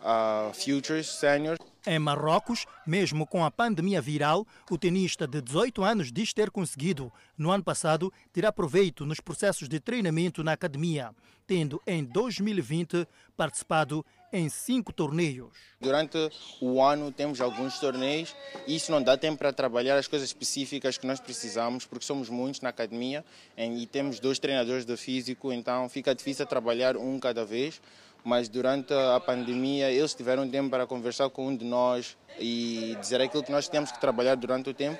[0.00, 1.58] uh, Futures, Seniors.
[1.86, 7.12] Em Marrocos, mesmo com a pandemia viral, o tenista de 18 anos diz ter conseguido,
[7.36, 11.14] no ano passado, tirar proveito nos processos de treinamento na academia,
[11.46, 15.50] tendo em 2020 participado em cinco torneios.
[15.80, 16.30] Durante
[16.60, 18.34] o ano temos alguns torneios
[18.66, 22.28] e isso não dá tempo para trabalhar as coisas específicas que nós precisamos, porque somos
[22.28, 23.24] muitos na academia
[23.56, 27.80] e temos dois treinadores de físico, então fica difícil trabalhar um cada vez.
[28.24, 33.20] Mas durante a pandemia eles tiveram tempo para conversar com um de nós e dizer
[33.20, 34.98] aquilo que nós temos que trabalhar durante o tempo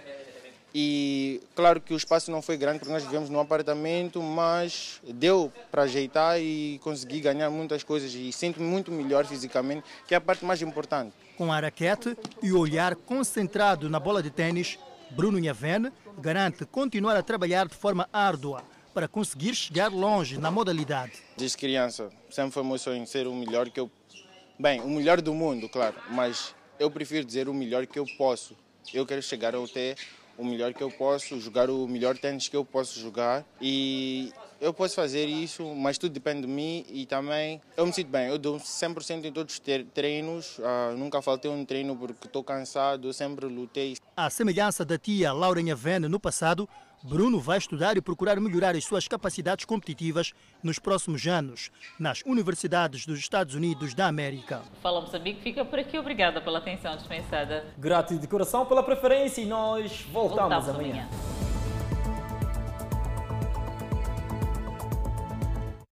[0.74, 5.52] e claro que o espaço não foi grande porque nós vivemos num apartamento, mas deu
[5.70, 10.20] para ajeitar e consegui ganhar muitas coisas e sinto-me muito melhor fisicamente, que é a
[10.20, 11.12] parte mais importante.
[11.36, 14.78] Com a raquete e o olhar concentrado na bola de tênis,
[15.10, 18.62] Bruno Nhaven garante continuar a trabalhar de forma árdua
[18.98, 21.12] para conseguir chegar longe na modalidade.
[21.36, 23.88] Desde criança, sempre foi meu sonho ser o melhor que eu.
[24.58, 28.56] Bem, o melhor do mundo, claro, mas eu prefiro dizer o melhor que eu posso.
[28.92, 29.94] Eu quero chegar até
[30.36, 34.74] o melhor que eu posso, jogar o melhor tênis que eu posso jogar e eu
[34.74, 38.26] posso fazer isso, mas tudo depende de mim e também eu me sinto bem.
[38.26, 39.62] Eu dou 100% em todos os
[39.94, 43.96] treinos, uh, nunca faltei um treino porque estou cansado, sempre lutei.
[44.16, 46.68] À semelhança da tia Laura Nhavene no passado,
[47.02, 50.32] Bruno vai estudar e procurar melhorar as suas capacidades competitivas
[50.62, 54.62] nos próximos anos, nas universidades dos Estados Unidos da América.
[54.82, 55.98] Fala Moçambique, fica por aqui.
[55.98, 57.66] Obrigada pela atenção dispensada.
[57.78, 61.08] Grato de coração pela preferência e nós voltamos, voltamos amanhã.
[61.08, 61.57] amanhã.